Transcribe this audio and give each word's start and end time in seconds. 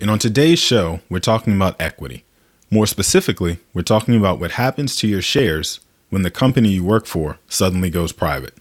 And 0.00 0.10
on 0.10 0.20
today's 0.20 0.60
show, 0.60 1.00
we're 1.10 1.18
talking 1.18 1.56
about 1.56 1.80
equity. 1.80 2.24
More 2.70 2.86
specifically, 2.86 3.58
we're 3.74 3.82
talking 3.82 4.14
about 4.14 4.38
what 4.38 4.52
happens 4.52 4.94
to 4.96 5.08
your 5.08 5.22
shares 5.22 5.80
when 6.08 6.22
the 6.22 6.30
company 6.30 6.68
you 6.68 6.84
work 6.84 7.04
for 7.04 7.38
suddenly 7.48 7.90
goes 7.90 8.12
private. 8.12 8.54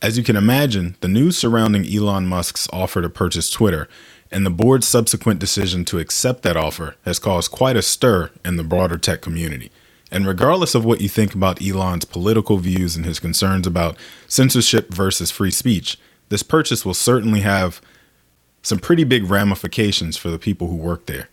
As 0.00 0.16
you 0.16 0.24
can 0.24 0.36
imagine, 0.36 0.96
the 1.02 1.08
news 1.08 1.36
surrounding 1.36 1.84
Elon 1.84 2.26
Musk's 2.26 2.66
offer 2.72 3.02
to 3.02 3.10
purchase 3.10 3.50
Twitter 3.50 3.88
and 4.32 4.46
the 4.46 4.50
board's 4.50 4.88
subsequent 4.88 5.38
decision 5.38 5.84
to 5.84 5.98
accept 5.98 6.42
that 6.44 6.56
offer 6.56 6.96
has 7.04 7.18
caused 7.18 7.50
quite 7.50 7.76
a 7.76 7.82
stir 7.82 8.30
in 8.42 8.56
the 8.56 8.64
broader 8.64 8.96
tech 8.96 9.20
community. 9.20 9.70
And 10.10 10.26
regardless 10.26 10.74
of 10.74 10.86
what 10.86 11.02
you 11.02 11.10
think 11.10 11.34
about 11.34 11.60
Elon's 11.60 12.06
political 12.06 12.56
views 12.56 12.96
and 12.96 13.04
his 13.04 13.20
concerns 13.20 13.66
about 13.66 13.98
censorship 14.28 14.94
versus 14.94 15.30
free 15.30 15.50
speech, 15.50 15.98
this 16.30 16.42
purchase 16.42 16.86
will 16.86 16.94
certainly 16.94 17.40
have 17.40 17.82
some 18.62 18.78
pretty 18.78 19.04
big 19.04 19.30
ramifications 19.30 20.16
for 20.16 20.30
the 20.30 20.38
people 20.38 20.68
who 20.68 20.76
work 20.76 21.06
there. 21.06 21.28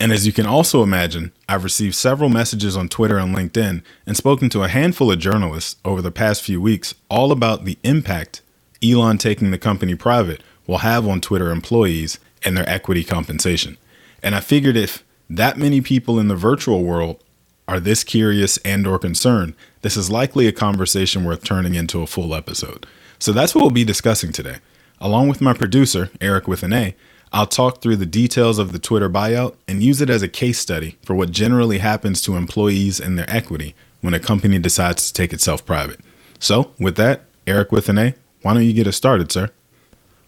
And 0.00 0.12
as 0.12 0.26
you 0.26 0.32
can 0.32 0.46
also 0.46 0.82
imagine, 0.82 1.32
I've 1.48 1.64
received 1.64 1.94
several 1.94 2.28
messages 2.28 2.76
on 2.76 2.88
Twitter 2.88 3.16
and 3.18 3.34
LinkedIn 3.34 3.82
and 4.06 4.16
spoken 4.16 4.48
to 4.50 4.62
a 4.62 4.68
handful 4.68 5.10
of 5.10 5.18
journalists 5.18 5.76
over 5.84 6.02
the 6.02 6.10
past 6.10 6.42
few 6.42 6.60
weeks 6.60 6.94
all 7.08 7.32
about 7.32 7.64
the 7.64 7.78
impact 7.82 8.42
Elon 8.82 9.18
taking 9.18 9.50
the 9.50 9.58
company 9.58 9.94
private 9.94 10.42
will 10.66 10.78
have 10.78 11.06
on 11.06 11.20
Twitter 11.20 11.50
employees 11.50 12.18
and 12.44 12.56
their 12.56 12.68
equity 12.68 13.04
compensation. 13.04 13.78
And 14.22 14.34
I 14.34 14.40
figured 14.40 14.76
if 14.76 15.04
that 15.30 15.56
many 15.56 15.80
people 15.80 16.18
in 16.18 16.28
the 16.28 16.36
virtual 16.36 16.82
world 16.82 17.22
are 17.66 17.80
this 17.80 18.04
curious 18.04 18.58
and 18.58 18.86
or 18.86 18.98
concerned, 18.98 19.54
this 19.82 19.96
is 19.96 20.10
likely 20.10 20.46
a 20.46 20.52
conversation 20.52 21.24
worth 21.24 21.44
turning 21.44 21.74
into 21.74 22.02
a 22.02 22.06
full 22.06 22.34
episode. 22.34 22.86
So 23.18 23.32
that's 23.32 23.54
what 23.54 23.62
we'll 23.62 23.70
be 23.70 23.84
discussing 23.84 24.32
today. 24.32 24.56
Along 25.04 25.28
with 25.28 25.42
my 25.42 25.52
producer, 25.52 26.10
Eric 26.18 26.48
with 26.48 26.62
an 26.62 26.72
A, 26.72 26.94
I'll 27.30 27.46
talk 27.46 27.82
through 27.82 27.96
the 27.96 28.06
details 28.06 28.58
of 28.58 28.72
the 28.72 28.78
Twitter 28.78 29.10
buyout 29.10 29.54
and 29.68 29.82
use 29.82 30.00
it 30.00 30.08
as 30.08 30.22
a 30.22 30.28
case 30.28 30.58
study 30.58 30.96
for 31.02 31.14
what 31.14 31.30
generally 31.30 31.76
happens 31.76 32.22
to 32.22 32.36
employees 32.36 33.00
and 33.00 33.18
their 33.18 33.28
equity 33.28 33.74
when 34.00 34.14
a 34.14 34.18
company 34.18 34.58
decides 34.58 35.06
to 35.06 35.12
take 35.12 35.34
itself 35.34 35.66
private. 35.66 36.00
So, 36.38 36.70
with 36.78 36.96
that, 36.96 37.24
Eric 37.46 37.70
with 37.70 37.90
an 37.90 37.98
A, 37.98 38.14
why 38.40 38.54
don't 38.54 38.64
you 38.64 38.72
get 38.72 38.86
us 38.86 38.96
started, 38.96 39.30
sir? 39.30 39.50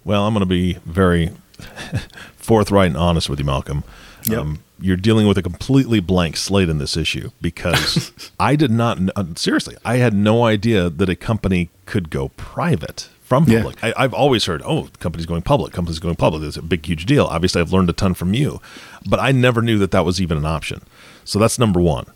Well, 0.05 0.27
I'm 0.27 0.35
going 0.35 0.41
to 0.41 0.47
be 0.47 0.75
very 0.85 1.31
forthright 2.37 2.89
and 2.89 2.99
honest 2.99 3.31
with 3.31 3.39
you, 3.39 3.47
Malcolm. 3.47 3.83
Yep. 4.25 4.39
Um, 4.39 4.59
you're 4.79 4.99
dealing 4.99 5.27
with 5.27 5.39
a 5.39 5.43
completely 5.43 6.01
blank 6.01 6.37
slate 6.37 6.69
in 6.69 6.77
this 6.77 6.99
issue 6.99 7.31
because 7.41 8.13
I 8.39 8.57
did 8.57 8.71
not, 8.71 8.99
uh, 9.17 9.25
seriously, 9.37 9.75
I 9.87 9.97
had 9.97 10.13
no 10.13 10.45
idea 10.45 10.91
that 10.91 11.09
a 11.09 11.17
company 11.17 11.71
could 11.87 12.11
go 12.11 12.29
private 12.37 13.09
from 13.27 13.45
Yeah. 13.49 13.59
public. 13.59 13.83
I, 13.83 13.93
I've 13.97 14.15
always 14.15 14.45
heard, 14.45 14.63
oh, 14.65 14.89
company's 15.01 15.27
going 15.27 15.43
public, 15.43 15.73
company's 15.73 15.99
going 15.99 16.15
public. 16.15 16.45
It's 16.45 16.57
a 16.57 16.63
big, 16.63 16.87
huge 16.87 17.07
deal. 17.07 17.25
Obviously, 17.27 17.61
I've 17.61 17.73
learned 17.73 17.91
a 17.91 17.93
ton 17.93 18.15
from 18.15 18.35
you, 18.35 18.61
but 19.09 19.19
I 19.19 19.33
never 19.33 19.61
knew 19.63 19.79
that 19.79 19.91
that 19.91 20.05
was 20.05 20.21
even 20.21 20.39
an 20.39 20.47
option. 20.47 20.83
So 21.25 21.41
that's 21.41 21.59
number 21.59 21.81
one. 21.81 22.07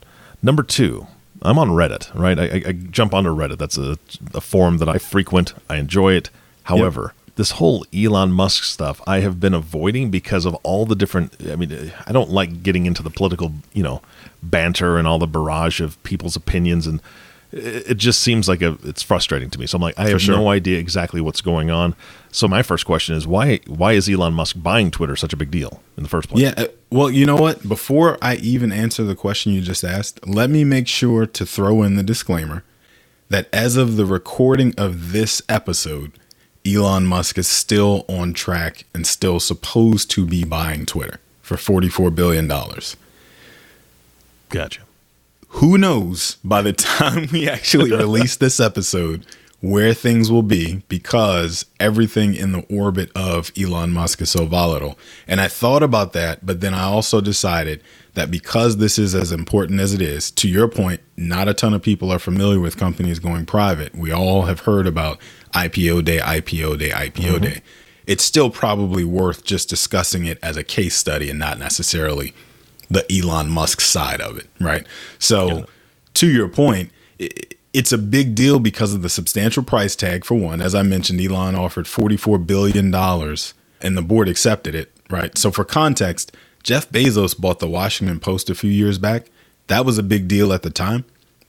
Number 0.41 0.63
two, 0.63 1.09
I'm 1.43 1.59
on 1.59 1.71
Reddit, 1.71 2.15
right? 2.15 2.39
I, 2.39 2.45
I, 2.45 2.63
I 2.69 2.73
jump 2.73 3.13
onto 3.13 3.31
Reddit. 3.31 3.59
That's 3.59 3.77
a, 3.77 3.99
a 4.35 4.41
forum 4.41 4.79
that 4.79 4.89
I 4.89 4.99
frequent. 4.99 5.53
I 5.69 5.77
enjoy 5.77 6.13
it. 6.13 6.31
However, 6.65 7.13
this 7.35 7.53
whole 7.53 7.85
Elon 7.93 8.31
Musk 8.31 8.63
stuff 8.63 9.01
I 9.07 9.21
have 9.21 9.41
been 9.41 9.55
avoiding 9.55 10.11
because 10.11 10.45
of 10.47 10.55
all 10.57 10.87
the 10.87 10.95
different. 10.95 11.35
I 11.51 11.57
mean, 11.57 11.93
I 12.07 12.13
don't 12.13 12.31
like 12.31 12.63
getting 12.63 12.87
into 12.87 13.03
the 13.03 13.11
political, 13.11 13.53
you 13.73 13.83
know, 13.83 14.01
banter 14.43 14.97
and 14.97 15.09
all 15.09 15.19
the 15.19 15.27
barrage 15.27 15.81
of 15.81 16.01
people's 16.05 16.37
opinions 16.37 16.87
and 16.87 17.01
it 17.53 17.91
it 17.91 17.97
just 17.97 18.21
seems 18.21 18.49
like 18.49 18.63
a, 18.63 18.77
it's 18.85 19.03
frustrating 19.03 19.51
to 19.51 19.59
me. 19.59 19.67
So 19.67 19.77
I'm 19.77 19.83
like, 19.83 19.99
I 19.99 20.09
have 20.11 20.23
sure. 20.23 20.37
no 20.37 20.49
idea 20.49 20.79
exactly 20.79 21.21
what's 21.21 21.41
going 21.41 21.71
on. 21.71 21.95
So 22.31 22.47
my 22.47 22.63
first 22.63 22.87
question 22.87 23.15
is 23.15 23.27
why 23.27 23.61
why 23.67 23.93
is 23.93 24.09
Elon 24.09 24.35
Musk 24.35 24.57
buying 24.59 24.91
Twitter 24.91 25.17
such 25.17 25.33
a 25.33 25.37
big 25.37 25.51
deal 25.51 25.83
in 25.97 26.03
the 26.03 26.09
first 26.09 26.29
place? 26.29 26.43
Yeah, 26.43 26.55
uh, 26.57 26.67
well, 26.91 27.11
you 27.11 27.27
know 27.27 27.37
what? 27.37 27.69
Before 27.69 28.19
I 28.23 28.37
even 28.37 28.73
answer 28.73 29.05
the 29.05 29.17
question 29.17 29.53
you 29.53 29.61
just 29.61 29.85
asked, 29.85 30.27
let 30.27 30.51
me 30.51 30.65
make 30.65 30.89
sure 30.89 31.27
to 31.27 31.47
throw 31.47 31.83
in 31.83 31.97
the 31.97 32.03
disclaimer 32.03 32.65
that 33.29 33.49
as 33.53 33.77
of 33.77 33.97
the 33.97 34.05
recording 34.05 34.75
of 34.77 35.13
this 35.13 35.41
episode, 35.49 36.13
Elon 36.67 37.07
Musk 37.07 37.39
is 37.39 37.49
still 37.49 38.05
on 38.09 38.35
track 38.35 38.85
and 38.93 39.07
still 39.07 39.41
supposed 39.41 40.11
to 40.11 40.27
be 40.27 40.45
buying 40.45 40.85
Twitter 40.85 41.21
for 41.41 41.57
$44 41.57 42.15
billion. 42.15 42.47
Gotcha. 44.49 44.83
Who 45.55 45.77
knows 45.79 46.37
by 46.45 46.63
the 46.63 46.73
time 46.73 47.29
we 47.33 47.49
actually 47.49 47.91
release 47.91 48.37
this 48.37 48.61
episode 48.61 49.27
where 49.61 49.93
things 49.93 50.31
will 50.31 50.43
be 50.43 50.83
because 50.89 51.67
everything 51.79 52.35
in 52.35 52.53
the 52.53 52.65
orbit 52.75 53.11
of 53.15 53.53
Elon 53.61 53.93
Musk 53.93 54.23
is 54.23 54.31
so 54.31 54.47
volatile. 54.47 54.99
And 55.27 55.41
I 55.41 55.49
thought 55.49 55.83
about 55.83 56.15
that, 56.15 56.47
but 56.47 56.61
then 56.61 56.73
I 56.73 56.85
also 56.85 57.21
decided 57.21 57.83
that 58.15 58.31
because 58.31 58.79
this 58.79 58.99
is 58.99 59.15
as 59.15 59.33
important 59.33 59.81
as 59.81 59.93
it 59.93 60.01
is, 60.01 60.31
to 60.33 60.49
your 60.49 60.67
point, 60.67 61.01
not 61.17 61.47
a 61.47 61.55
ton 61.55 61.75
of 61.75 61.83
people 61.83 62.11
are 62.11 62.19
familiar 62.19 62.59
with 62.59 62.79
companies 62.79 63.19
going 63.19 63.45
private. 63.45 63.95
We 63.95 64.13
all 64.13 64.43
have 64.43 64.61
heard 64.61 64.87
about 64.87 65.19
IPO 65.53 66.05
day, 66.05 66.19
IPO 66.19 66.79
day, 66.79 66.91
IPO 66.91 67.13
mm-hmm. 67.13 67.45
day. 67.45 67.63
It's 68.07 68.25
still 68.25 68.51
probably 68.51 69.05
worth 69.05 69.45
just 69.45 69.69
discussing 69.69 70.25
it 70.25 70.39
as 70.43 70.57
a 70.57 70.65
case 70.65 70.97
study 70.97 71.29
and 71.29 71.39
not 71.39 71.59
necessarily 71.59 72.35
the 72.91 73.07
Elon 73.11 73.49
Musk 73.49 73.81
side 73.81 74.21
of 74.21 74.37
it, 74.37 74.49
right? 74.61 74.87
So, 75.19 75.67
to 76.15 76.29
your 76.29 76.49
point, 76.49 76.91
it's 77.73 77.93
a 77.93 77.99
big 77.99 78.35
deal 78.35 78.59
because 78.59 78.93
of 78.93 79.03
the 79.03 79.09
substantial 79.09 79.63
price 79.63 79.95
tag. 79.95 80.25
For 80.25 80.35
one, 80.35 80.61
as 80.61 80.75
I 80.75 80.83
mentioned, 80.83 81.21
Elon 81.21 81.55
offered 81.55 81.87
$44 81.87 82.47
billion 82.47 82.93
and 83.83 83.97
the 83.97 84.03
board 84.03 84.29
accepted 84.29 84.75
it, 84.75 84.93
right? 85.09 85.39
So, 85.39 85.51
for 85.51 85.65
context, 85.65 86.37
Jeff 86.63 86.91
Bezos 86.91 87.39
bought 87.39 87.61
the 87.61 87.69
Washington 87.69 88.21
Post 88.21 88.51
a 88.51 88.55
few 88.55 88.71
years 88.71 88.99
back. 88.99 89.27
That 89.69 89.87
was 89.87 89.99
a 89.99 90.03
big 90.03 90.27
deal 90.27 90.53
at 90.53 90.63
the 90.63 90.71
time. 90.71 91.05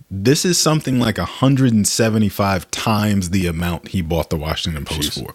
This 0.09 0.45
is 0.45 0.59
something 0.59 0.99
like 0.99 1.17
175 1.17 2.69
times 2.69 3.29
the 3.29 3.47
amount 3.47 3.89
he 3.89 4.01
bought 4.01 4.29
the 4.29 4.37
Washington 4.37 4.85
Post 4.85 5.19
for. 5.19 5.31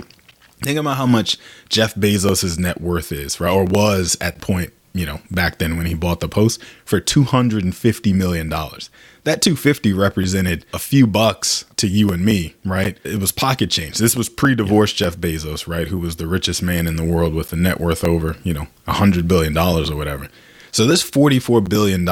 Think 0.62 0.79
about 0.79 0.97
how 0.97 1.06
much 1.06 1.38
Jeff 1.69 1.94
Bezos' 1.94 2.58
net 2.58 2.81
worth 2.81 3.11
is, 3.11 3.41
right? 3.41 3.53
Or 3.53 3.64
was 3.64 4.17
at 4.20 4.41
point, 4.41 4.73
you 4.96 5.06
know, 5.06 5.20
back 5.31 5.58
then 5.58 5.76
when 5.76 5.87
he 5.87 5.94
bought 5.94 6.20
the 6.20 6.28
post 6.28 6.62
for 6.84 7.00
$250 7.00 8.14
million. 8.14 8.48
That 8.48 9.43
250 9.43 9.93
represented 9.93 10.64
a 10.72 10.78
few 10.78 11.06
bucks 11.06 11.64
to 11.76 11.88
you 11.88 12.10
and 12.10 12.25
me, 12.25 12.54
right? 12.64 12.96
It 13.02 13.19
was 13.19 13.32
pocket 13.32 13.70
change. 13.70 13.98
This 13.98 14.14
was 14.14 14.28
pre-divorce. 14.28 14.93
Jeff 14.93 15.16
Bezos, 15.16 15.66
right? 15.66 15.88
Who 15.88 15.98
was 15.98 16.16
the 16.16 16.28
richest 16.28 16.62
man 16.62 16.87
in 16.87 16.96
the 16.96 17.04
world 17.04 17.34
with 17.34 17.52
a 17.52 17.56
net 17.56 17.81
worth 17.81 18.04
over, 18.04 18.37
you 18.44 18.54
know, 18.54 18.69
a 18.87 18.94
hundred 18.94 19.26
billion 19.26 19.52
dollars 19.52 19.90
or 19.90 19.96
whatever. 19.96 20.28
So 20.70 20.87
this 20.87 21.08
$44 21.08 21.69
billion 21.69 22.04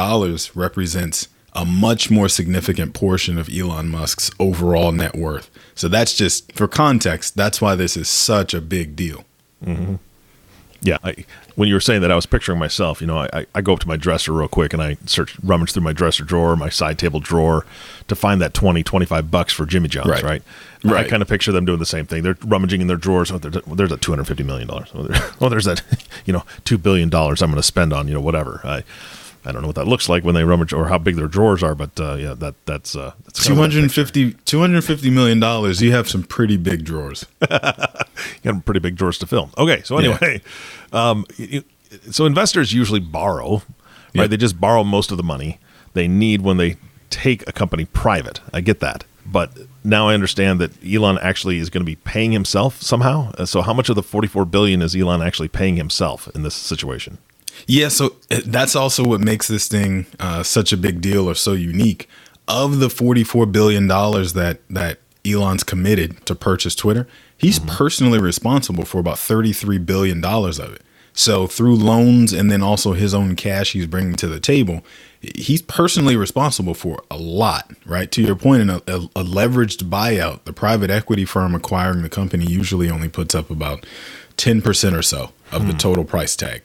represents 0.55 1.29
a 1.53 1.65
much 1.65 2.11
more 2.11 2.29
significant 2.29 2.95
portion 2.95 3.39
of 3.39 3.49
Elon 3.49 3.89
Musk's 3.89 4.31
overall 4.41 4.91
net 4.91 5.15
worth. 5.15 5.51
So 5.75 5.89
that's 5.89 6.15
just 6.15 6.53
for 6.53 6.67
context. 6.67 7.37
That's 7.37 7.61
why 7.61 7.75
this 7.75 7.97
is 7.97 8.09
such 8.09 8.55
a 8.55 8.61
big 8.61 8.97
deal. 8.97 9.25
Mm-hmm. 9.65 9.97
Yeah, 10.85 10.99
I, 11.03 11.25
when 11.55 11.67
you 11.67 11.75
were 11.75 11.81
saying 11.81 12.03
that, 12.03 12.11
I 12.11 12.15
was 12.15 12.27
picturing 12.27 12.59
myself. 12.59 13.01
You 13.01 13.07
know, 13.07 13.19
I, 13.19 13.47
I 13.55 13.63
go 13.63 13.73
up 13.73 13.81
to 13.81 13.89
my 13.89 13.97
dresser 13.97 14.33
real 14.33 14.49
quick 14.49 14.75
and 14.75 14.83
I 14.83 14.99
search, 15.07 15.35
rummage 15.43 15.73
through 15.73 15.83
my 15.83 15.95
dresser 15.95 16.25
drawer, 16.25 16.55
my 16.57 16.69
side 16.69 16.99
table 16.99 17.21
drawer, 17.21 17.65
to 18.09 18.15
find 18.15 18.39
that 18.43 18.53
20, 18.53 18.83
25 18.83 19.31
bucks 19.31 19.55
for 19.55 19.65
Jimmy 19.65 19.89
John's. 19.89 20.11
Right, 20.11 20.23
right. 20.23 20.43
right. 20.85 21.07
I 21.07 21.09
kind 21.09 21.23
of 21.23 21.29
picture 21.29 21.53
them 21.53 21.65
doing 21.65 21.79
the 21.79 21.87
same 21.87 22.05
thing. 22.05 22.23
They're 22.23 22.37
rummaging 22.45 22.83
in 22.83 22.87
their 22.87 22.99
drawers. 22.99 23.33
Oh, 23.33 23.39
there's, 23.39 23.65
there's 23.65 23.93
a 23.93 23.97
two 23.97 24.13
hundred 24.13 24.27
fifty 24.27 24.43
million 24.43 24.69
dollars. 24.69 24.91
Oh, 25.41 25.49
there's 25.49 25.65
that, 25.65 25.83
you 26.27 26.35
know, 26.35 26.45
two 26.65 26.77
billion 26.77 27.09
dollars 27.09 27.41
I'm 27.41 27.51
going 27.51 27.57
to 27.57 27.67
spend 27.67 27.95
on 27.95 28.07
you 28.07 28.13
know 28.13 28.21
whatever. 28.21 28.61
I, 28.63 28.85
I 29.47 29.53
don't 29.53 29.61
know 29.61 29.69
what 29.69 29.77
that 29.77 29.87
looks 29.89 30.09
like 30.09 30.25
when 30.25 30.35
they 30.35 30.45
rummage 30.45 30.73
or 30.73 30.89
how 30.89 30.99
big 30.99 31.17
their 31.17 31.29
drawers 31.29 31.63
are, 31.63 31.75
but 31.75 31.99
uh, 32.01 32.15
yeah, 32.15 32.35
that 32.35 32.55
that's 32.67 32.97
uh, 32.97 33.13
that's 33.25 33.45
250, 33.45 34.33
250 34.33 35.11
million 35.11 35.39
dollars. 35.39 35.83
You 35.83 35.93
have 35.93 36.09
some 36.09 36.23
pretty 36.23 36.57
big 36.57 36.85
drawers. 36.85 37.27
you 38.43 38.53
got 38.53 38.65
pretty 38.65 38.81
big 38.81 38.97
drawers 38.97 39.19
to 39.19 39.27
fill. 39.27 39.51
Okay, 39.59 39.83
so 39.85 39.99
anyway, 39.99 40.41
yeah. 40.93 41.11
um, 41.11 41.27
so 42.11 42.27
investors 42.27 42.73
usually 42.73 43.01
borrow, 43.01 43.55
right? 43.55 43.63
Yeah. 44.13 44.27
They 44.27 44.37
just 44.37 44.61
borrow 44.61 44.85
most 44.85 45.11
of 45.11 45.17
the 45.17 45.23
money 45.23 45.59
they 45.95 46.09
need 46.09 46.43
when 46.43 46.57
they 46.57 46.77
take 47.11 47.47
a 47.49 47.53
company 47.53 47.85
private. 47.85 48.41
I 48.53 48.61
get 48.61 48.81
that, 48.81 49.05
but 49.25 49.57
now 49.85 50.09
I 50.09 50.15
understand 50.15 50.61
that 50.61 50.73
Elon 50.85 51.19
actually 51.19 51.59
is 51.59 51.71
going 51.71 51.83
to 51.83 51.87
be 51.87 51.97
paying 51.97 52.33
himself 52.33 52.83
somehow. 52.83 53.33
Uh, 53.39 53.47
so 53.47 53.63
how 53.63 53.73
much 53.73 53.89
of 53.89 53.97
the 53.97 54.03
44 54.03 54.45
billion 54.45 54.83
is 54.83 54.97
Elon 54.97 55.23
actually 55.23 55.49
paying 55.49 55.77
himself 55.77 56.29
in 56.35 56.43
this 56.43 56.55
situation? 56.55 57.19
Yeah, 57.67 57.89
so 57.89 58.17
uh, 58.31 58.41
that's 58.45 58.77
also 58.77 59.05
what 59.05 59.21
makes 59.21 59.49
this 59.49 59.69
thing 59.69 60.07
uh, 60.19 60.43
such 60.43 60.73
a 60.73 60.77
big 60.77 61.01
deal 61.01 61.29
or 61.29 61.35
so 61.35 61.53
unique. 61.53 62.09
Of 62.47 62.79
the 62.79 62.91
forty-four 62.91 63.47
billion 63.47 63.87
dollars 63.87 64.35
that 64.35 64.61
that 64.69 64.99
Elon's 65.25 65.65
committed 65.65 66.27
to 66.27 66.35
purchase 66.35 66.75
Twitter, 66.75 67.09
he's 67.39 67.59
mm-hmm. 67.59 67.77
personally 67.77 68.19
responsible 68.19 68.85
for 68.85 68.99
about 68.99 69.19
thirty-three 69.19 69.79
billion 69.79 70.21
dollars 70.21 70.59
of 70.59 70.75
it. 70.75 70.83
So 71.13 71.47
through 71.47 71.77
loans 71.77 72.33
and 72.33 72.51
then 72.51 72.63
also 72.63 72.93
his 72.93 73.15
own 73.15 73.37
cash 73.37 73.73
he's 73.73 73.87
bringing 73.87 74.17
to 74.17 74.27
the 74.27 74.41
table, 74.41 74.85
he's 75.21 75.63
personally 75.63 76.17
responsible 76.17 76.75
for 76.75 77.05
a 77.09 77.17
lot. 77.17 77.71
Right 77.87 78.11
to 78.11 78.23
your 78.23 78.35
point, 78.35 78.63
in 78.63 78.71
a, 78.71 78.77
a, 78.89 78.97
a 79.17 79.25
leveraged 79.25 79.89
buyout, 79.89 80.45
the 80.45 80.53
private 80.53 80.91
equity 80.91 81.25
firm 81.25 81.55
acquiring 81.55 82.03
the 82.03 82.09
company 82.09 82.47
usually 82.47 82.91
only 82.91 83.09
puts 83.09 83.35
up 83.35 83.51
about 83.51 83.87
ten 84.37 84.61
percent 84.61 84.97
or 84.97 85.03
so 85.03 85.31
of 85.53 85.63
hmm. 85.63 85.69
the 85.69 85.75
total 85.75 86.05
price 86.05 86.35
tag. 86.35 86.63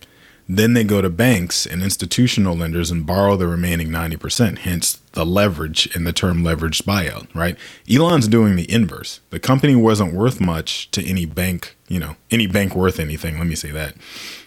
Then 0.51 0.73
they 0.73 0.83
go 0.83 0.99
to 0.99 1.11
banks 1.11 1.67
and 1.67 1.83
institutional 1.83 2.55
lenders 2.55 2.89
and 2.89 3.05
borrow 3.05 3.35
the 3.35 3.47
remaining 3.47 3.89
90%, 3.89 4.59
hence 4.59 4.99
the 5.19 5.25
leverage 5.25 5.85
in 5.93 6.05
the 6.05 6.13
term 6.13 6.43
leveraged 6.43 6.83
buyout, 6.83 7.27
right? 7.35 7.57
Elon's 7.91 8.25
doing 8.25 8.55
the 8.55 8.71
inverse. 8.71 9.19
The 9.31 9.39
company 9.39 9.75
wasn't 9.75 10.13
worth 10.13 10.39
much 10.39 10.89
to 10.91 11.05
any 11.05 11.25
bank, 11.25 11.75
you 11.89 11.99
know, 11.99 12.15
any 12.31 12.47
bank 12.47 12.73
worth 12.73 13.01
anything, 13.01 13.37
let 13.37 13.45
me 13.45 13.55
say 13.55 13.69
that. 13.71 13.95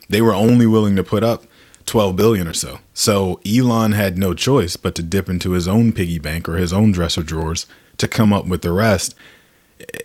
They 0.08 0.22
were 0.22 0.32
only 0.32 0.66
willing 0.66 0.96
to 0.96 1.04
put 1.04 1.22
up 1.22 1.44
12 1.84 2.16
billion 2.16 2.48
or 2.48 2.54
so. 2.54 2.78
So 2.94 3.38
Elon 3.46 3.92
had 3.92 4.16
no 4.16 4.32
choice 4.32 4.76
but 4.76 4.94
to 4.94 5.02
dip 5.02 5.28
into 5.28 5.50
his 5.50 5.68
own 5.68 5.92
piggy 5.92 6.18
bank 6.18 6.48
or 6.48 6.56
his 6.56 6.72
own 6.72 6.90
dresser 6.90 7.22
drawers 7.22 7.66
to 7.98 8.08
come 8.08 8.32
up 8.32 8.46
with 8.46 8.62
the 8.62 8.72
rest 8.72 9.14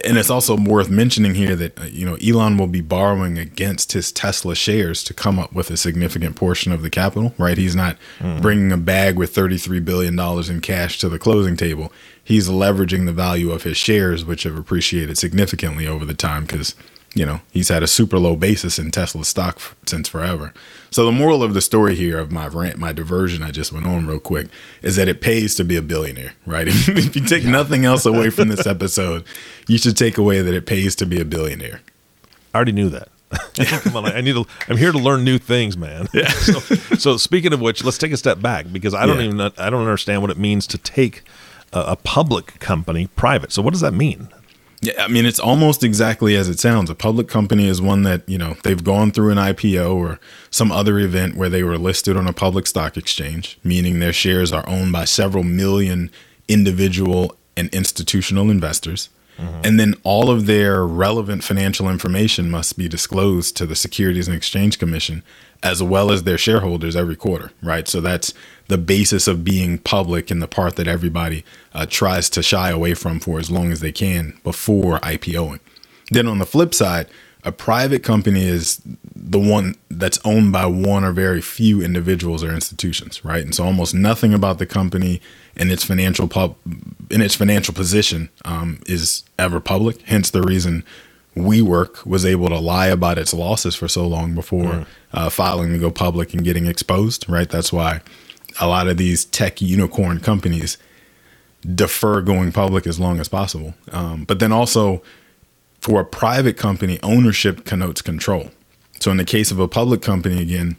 and 0.05 0.17
it's 0.17 0.29
also 0.29 0.55
worth 0.55 0.89
mentioning 0.89 1.35
here 1.35 1.55
that 1.55 1.79
uh, 1.79 1.83
you 1.85 2.05
know 2.05 2.15
Elon 2.15 2.57
will 2.57 2.67
be 2.67 2.81
borrowing 2.81 3.37
against 3.37 3.93
his 3.93 4.11
Tesla 4.11 4.55
shares 4.55 5.03
to 5.03 5.13
come 5.13 5.39
up 5.39 5.53
with 5.53 5.69
a 5.69 5.77
significant 5.77 6.35
portion 6.35 6.71
of 6.71 6.81
the 6.81 6.89
capital. 6.89 7.33
Right? 7.37 7.57
He's 7.57 7.75
not 7.75 7.97
mm. 8.19 8.41
bringing 8.41 8.71
a 8.71 8.77
bag 8.77 9.17
with 9.17 9.33
33 9.33 9.79
billion 9.79 10.15
dollars 10.15 10.49
in 10.49 10.61
cash 10.61 10.97
to 10.99 11.09
the 11.09 11.19
closing 11.19 11.57
table. 11.57 11.91
He's 12.23 12.49
leveraging 12.49 13.05
the 13.05 13.13
value 13.13 13.51
of 13.51 13.63
his 13.63 13.77
shares, 13.77 14.25
which 14.25 14.43
have 14.43 14.57
appreciated 14.57 15.17
significantly 15.17 15.87
over 15.87 16.05
the 16.05 16.13
time 16.13 16.43
because 16.43 16.75
you 17.17 17.25
know 17.25 17.41
he's 17.51 17.69
had 17.69 17.81
a 17.81 17.87
super 17.87 18.19
low 18.19 18.35
basis 18.35 18.77
in 18.77 18.91
Tesla 18.91 19.25
stock 19.25 19.55
f- 19.57 19.75
since 19.85 20.07
forever. 20.07 20.53
So 20.91 21.05
the 21.05 21.11
moral 21.11 21.43
of 21.43 21.53
the 21.53 21.61
story 21.61 21.95
here 21.95 22.19
of 22.19 22.31
my 22.31 22.47
rant, 22.47 22.77
my 22.77 22.93
diversion 22.93 23.41
I 23.41 23.51
just 23.51 23.73
went 23.73 23.87
on 23.87 24.05
real 24.05 24.19
quick, 24.19 24.47
is 24.81 24.95
that 24.97 25.07
it 25.07 25.19
pays 25.19 25.55
to 25.55 25.63
be 25.63 25.75
a 25.75 25.81
billionaire, 25.81 26.33
right? 26.45 26.67
if 26.69 27.15
you 27.15 27.23
take 27.23 27.43
nothing 27.43 27.85
else 27.85 28.05
away 28.05 28.29
from 28.29 28.49
this 28.49 28.67
episode, 28.75 29.25
you 29.67 29.77
should 29.77 29.97
take 29.97 30.17
away 30.17 30.41
that 30.41 30.53
it 30.53 30.65
pays 30.65 30.95
to 30.97 31.05
be 31.05 31.19
a 31.19 31.25
billionaire. 31.25 31.81
I 32.53 32.57
already 32.57 32.71
knew 32.71 32.89
that. 32.89 33.09
Come 33.81 33.97
on, 33.97 34.05
I 34.05 34.21
need 34.21 34.33
to. 34.33 34.45
I'm 34.69 34.77
here 34.77 34.91
to 34.91 34.97
learn 34.97 35.25
new 35.25 35.37
things, 35.37 35.75
man. 35.75 36.07
Yeah. 36.13 36.29
so, 36.29 36.59
so, 36.95 37.17
speaking 37.17 37.51
of 37.51 37.59
which, 37.59 37.83
let's 37.83 37.97
take 37.97 38.13
a 38.13 38.17
step 38.17 38.41
back 38.41 38.71
because 38.71 38.93
I 38.93 39.05
don't 39.05 39.17
yeah. 39.17 39.25
even. 39.25 39.41
I 39.57 39.69
don't 39.69 39.81
understand 39.81 40.21
what 40.21 40.31
it 40.31 40.37
means 40.37 40.65
to 40.67 40.77
take 40.77 41.23
a, 41.73 41.79
a 41.79 41.95
public 41.97 42.57
company 42.59 43.07
private. 43.17 43.51
So, 43.51 43.61
what 43.61 43.71
does 43.71 43.81
that 43.81 43.93
mean? 43.93 44.29
Yeah, 44.81 45.03
I 45.03 45.07
mean 45.07 45.25
it's 45.25 45.39
almost 45.39 45.83
exactly 45.83 46.35
as 46.35 46.49
it 46.49 46.59
sounds. 46.59 46.89
A 46.89 46.95
public 46.95 47.27
company 47.27 47.67
is 47.67 47.81
one 47.81 48.03
that, 48.03 48.27
you 48.29 48.37
know, 48.37 48.55
they've 48.63 48.83
gone 48.83 49.11
through 49.11 49.31
an 49.31 49.37
IPO 49.37 49.95
or 49.95 50.19
some 50.51 50.71
other 50.71 50.99
event 50.99 51.35
where 51.35 51.49
they 51.49 51.63
were 51.63 51.77
listed 51.77 52.15
on 52.15 52.27
a 52.27 52.33
public 52.33 52.67
stock 52.67 52.95
exchange, 52.95 53.57
meaning 53.63 53.99
their 53.99 54.13
shares 54.13 54.53
are 54.53 54.67
owned 54.69 54.91
by 54.91 55.05
several 55.05 55.43
million 55.43 56.11
individual 56.47 57.35
and 57.55 57.69
institutional 57.73 58.51
investors. 58.51 59.09
Mm-hmm. 59.37 59.61
And 59.63 59.79
then 59.79 59.95
all 60.03 60.29
of 60.29 60.45
their 60.45 60.85
relevant 60.85 61.43
financial 61.43 61.89
information 61.89 62.49
must 62.49 62.77
be 62.77 62.87
disclosed 62.87 63.55
to 63.57 63.65
the 63.65 63.75
Securities 63.75 64.27
and 64.27 64.35
Exchange 64.35 64.79
Commission 64.79 65.23
as 65.63 65.81
well 65.81 66.11
as 66.11 66.23
their 66.23 66.37
shareholders 66.37 66.95
every 66.95 67.15
quarter, 67.15 67.51
right? 67.61 67.87
So 67.87 67.99
that's 67.99 68.33
the 68.67 68.77
basis 68.77 69.27
of 69.27 69.43
being 69.43 69.79
public 69.79 70.29
and 70.29 70.41
the 70.41 70.47
part 70.47 70.75
that 70.75 70.87
everybody 70.87 71.43
uh, 71.73 71.85
tries 71.87 72.29
to 72.31 72.43
shy 72.43 72.69
away 72.69 72.93
from 72.93 73.19
for 73.19 73.39
as 73.39 73.49
long 73.49 73.71
as 73.71 73.79
they 73.79 73.91
can 73.91 74.39
before 74.43 74.99
IPOing. 74.99 75.59
Then 76.11 76.27
on 76.27 76.37
the 76.37 76.45
flip 76.45 76.73
side, 76.73 77.07
a 77.43 77.51
private 77.51 78.03
company 78.03 78.45
is 78.45 78.81
the 79.29 79.39
one 79.39 79.75
that's 79.89 80.19
owned 80.23 80.53
by 80.53 80.65
one 80.65 81.03
or 81.03 81.11
very 81.11 81.41
few 81.41 81.81
individuals 81.81 82.43
or 82.43 82.53
institutions, 82.53 83.25
right? 83.25 83.43
And 83.43 83.53
so 83.53 83.65
almost 83.65 83.93
nothing 83.93 84.33
about 84.33 84.57
the 84.57 84.65
company 84.65 85.21
and 85.55 85.69
its 85.69 85.83
financial 85.83 86.27
pub 86.27 86.55
in 87.09 87.21
its 87.21 87.35
financial 87.35 87.73
position 87.73 88.29
um, 88.45 88.79
is 88.87 89.23
ever 89.37 89.59
public. 89.59 90.01
Hence 90.03 90.29
the 90.29 90.41
reason 90.41 90.85
WeWork 91.35 92.05
was 92.05 92.25
able 92.25 92.47
to 92.47 92.57
lie 92.57 92.87
about 92.87 93.17
its 93.17 93.33
losses 93.33 93.75
for 93.75 93.87
so 93.87 94.07
long 94.07 94.33
before 94.33 94.63
mm. 94.63 94.87
uh, 95.13 95.29
filing 95.29 95.73
to 95.73 95.79
go 95.79 95.91
public 95.91 96.33
and 96.33 96.43
getting 96.43 96.65
exposed, 96.65 97.27
right? 97.29 97.49
That's 97.49 97.73
why 97.73 98.01
a 98.61 98.67
lot 98.67 98.87
of 98.87 98.97
these 98.97 99.25
tech 99.25 99.61
unicorn 99.61 100.19
companies 100.21 100.77
defer 101.75 102.21
going 102.21 102.53
public 102.53 102.87
as 102.87 102.99
long 102.99 103.19
as 103.19 103.27
possible. 103.27 103.73
Um, 103.91 104.23
but 104.23 104.39
then 104.39 104.53
also, 104.53 105.03
for 105.81 105.99
a 105.99 106.05
private 106.05 106.55
company, 106.57 106.97
ownership 107.03 107.65
connotes 107.65 108.01
control. 108.01 108.51
So 108.99 109.11
in 109.11 109.17
the 109.17 109.25
case 109.25 109.51
of 109.51 109.59
a 109.59 109.67
public 109.67 110.01
company, 110.01 110.41
again, 110.41 110.77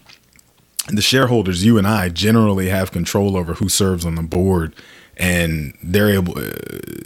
the 0.88 1.02
shareholders, 1.02 1.64
you 1.64 1.78
and 1.78 1.86
I, 1.86 2.08
generally 2.08 2.68
have 2.68 2.92
control 2.92 3.36
over 3.36 3.54
who 3.54 3.68
serves 3.68 4.04
on 4.04 4.14
the 4.14 4.22
board, 4.22 4.74
and 5.16 5.76
they're 5.82 6.10
able 6.10 6.38
uh, 6.38 6.52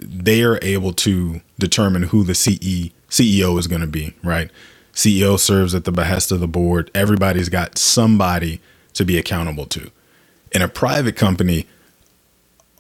they 0.06 0.42
are 0.42 0.58
able 0.62 0.92
to 0.92 1.40
determine 1.58 2.04
who 2.04 2.22
the 2.22 2.34
CE 2.34 2.90
CEO 3.08 3.58
is 3.58 3.66
going 3.66 3.80
to 3.80 3.86
be, 3.86 4.14
right? 4.22 4.50
CEO 4.92 5.38
serves 5.38 5.74
at 5.74 5.84
the 5.84 5.92
behest 5.92 6.30
of 6.30 6.40
the 6.40 6.48
board. 6.48 6.90
Everybody's 6.94 7.48
got 7.48 7.78
somebody 7.78 8.60
to 8.94 9.04
be 9.04 9.18
accountable 9.18 9.66
to. 9.66 9.90
In 10.52 10.62
a 10.62 10.68
private 10.68 11.16
company, 11.16 11.66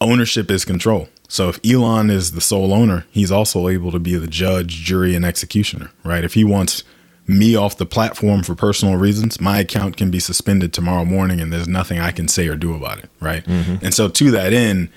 ownership 0.00 0.50
is 0.50 0.64
control. 0.64 1.08
So 1.28 1.48
if 1.48 1.58
Elon 1.64 2.10
is 2.10 2.32
the 2.32 2.42
sole 2.42 2.74
owner, 2.74 3.06
he's 3.10 3.32
also 3.32 3.68
able 3.68 3.90
to 3.92 3.98
be 3.98 4.16
the 4.16 4.26
judge, 4.26 4.82
jury, 4.84 5.14
and 5.14 5.24
executioner, 5.24 5.90
right? 6.04 6.24
If 6.24 6.34
he 6.34 6.44
wants 6.44 6.84
me 7.26 7.54
off 7.54 7.76
the 7.76 7.86
platform 7.86 8.42
for 8.42 8.54
personal 8.54 8.96
reasons, 8.96 9.40
my 9.40 9.60
account 9.60 9.96
can 9.96 10.10
be 10.10 10.18
suspended 10.18 10.72
tomorrow 10.72 11.04
morning 11.04 11.40
and 11.40 11.52
there's 11.52 11.68
nothing 11.68 11.98
I 11.98 12.10
can 12.10 12.28
say 12.28 12.48
or 12.48 12.56
do 12.56 12.74
about 12.74 12.98
it, 12.98 13.10
right? 13.20 13.44
Mm-hmm. 13.44 13.84
And 13.84 13.94
so 13.94 14.08
to 14.08 14.30
that 14.32 14.52
end, 14.52 14.88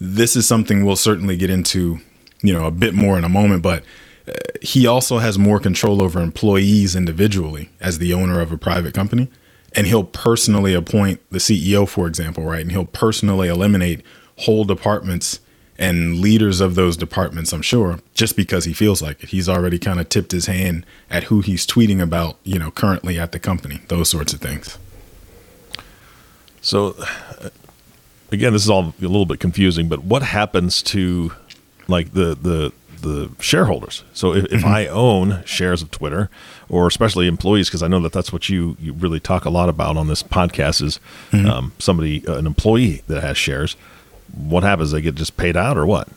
this 0.00 0.36
is 0.36 0.46
something 0.46 0.84
we'll 0.84 0.96
certainly 0.96 1.36
get 1.36 1.50
into, 1.50 1.98
you 2.42 2.52
know, 2.52 2.66
a 2.66 2.70
bit 2.70 2.94
more 2.94 3.18
in 3.18 3.24
a 3.24 3.28
moment, 3.28 3.62
but 3.62 3.84
he 4.60 4.86
also 4.86 5.18
has 5.18 5.38
more 5.38 5.60
control 5.60 6.02
over 6.02 6.20
employees 6.20 6.96
individually 6.96 7.70
as 7.80 7.98
the 7.98 8.12
owner 8.12 8.40
of 8.40 8.52
a 8.52 8.58
private 8.58 8.94
company. 8.94 9.28
And 9.74 9.86
he'll 9.86 10.04
personally 10.04 10.72
appoint 10.72 11.20
the 11.30 11.38
CEO, 11.38 11.86
for 11.86 12.06
example, 12.06 12.44
right? 12.44 12.62
And 12.62 12.72
he'll 12.72 12.86
personally 12.86 13.48
eliminate 13.48 14.02
whole 14.38 14.64
departments 14.64 15.40
and 15.78 16.18
leaders 16.18 16.60
of 16.60 16.74
those 16.74 16.96
departments, 16.96 17.52
I'm 17.52 17.62
sure, 17.62 18.00
just 18.14 18.36
because 18.36 18.64
he 18.64 18.72
feels 18.72 19.02
like 19.02 19.22
it. 19.22 19.28
He's 19.30 19.48
already 19.48 19.78
kind 19.78 20.00
of 20.00 20.08
tipped 20.08 20.32
his 20.32 20.46
hand 20.46 20.86
at 21.10 21.24
who 21.24 21.40
he's 21.40 21.66
tweeting 21.66 22.00
about, 22.00 22.36
you 22.44 22.58
know, 22.58 22.70
currently 22.70 23.18
at 23.18 23.32
the 23.32 23.38
company, 23.38 23.80
those 23.88 24.08
sorts 24.08 24.32
of 24.32 24.40
things. 24.40 24.78
So, 26.60 26.96
again, 28.32 28.52
this 28.52 28.64
is 28.64 28.70
all 28.70 28.94
a 28.98 29.02
little 29.02 29.26
bit 29.26 29.38
confusing, 29.38 29.88
but 29.88 30.02
what 30.04 30.22
happens 30.22 30.82
to 30.84 31.32
like 31.88 32.12
the 32.12 32.34
the 32.34 32.72
the 33.02 33.30
shareholders? 33.38 34.02
So, 34.12 34.34
if, 34.34 34.46
if 34.46 34.64
I 34.64 34.86
own 34.86 35.44
shares 35.44 35.82
of 35.82 35.90
Twitter, 35.90 36.28
or 36.68 36.86
especially 36.86 37.28
employees, 37.28 37.68
because 37.68 37.82
I 37.82 37.88
know 37.88 38.00
that 38.00 38.12
that's 38.12 38.32
what 38.32 38.48
you 38.48 38.76
you 38.80 38.94
really 38.94 39.20
talk 39.20 39.44
a 39.44 39.50
lot 39.50 39.68
about 39.68 39.96
on 39.96 40.08
this 40.08 40.22
podcast 40.22 40.82
is 40.82 40.98
um, 41.32 41.72
somebody 41.78 42.26
uh, 42.26 42.36
an 42.36 42.46
employee 42.46 43.02
that 43.06 43.22
has 43.22 43.36
shares. 43.36 43.76
What 44.34 44.62
happens? 44.62 44.90
They 44.90 45.00
get 45.00 45.14
just 45.14 45.36
paid 45.36 45.56
out, 45.56 45.76
or 45.76 45.86
what? 45.86 46.08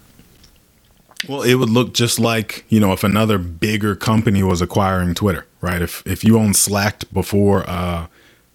Well, 1.28 1.42
it 1.42 1.56
would 1.56 1.70
look 1.70 1.94
just 1.94 2.20
like, 2.20 2.64
you 2.70 2.80
know, 2.80 2.94
if 2.94 3.04
another 3.04 3.38
bigger 3.38 3.96
company 3.96 4.42
was 4.42 4.62
acquiring 4.62 5.16
Twitter, 5.16 5.46
right? 5.62 5.82
If 5.82 6.06
if 6.06 6.24
you 6.24 6.38
own 6.38 6.54
Slack 6.54 7.04
before 7.12 7.70
uh, 7.70 8.08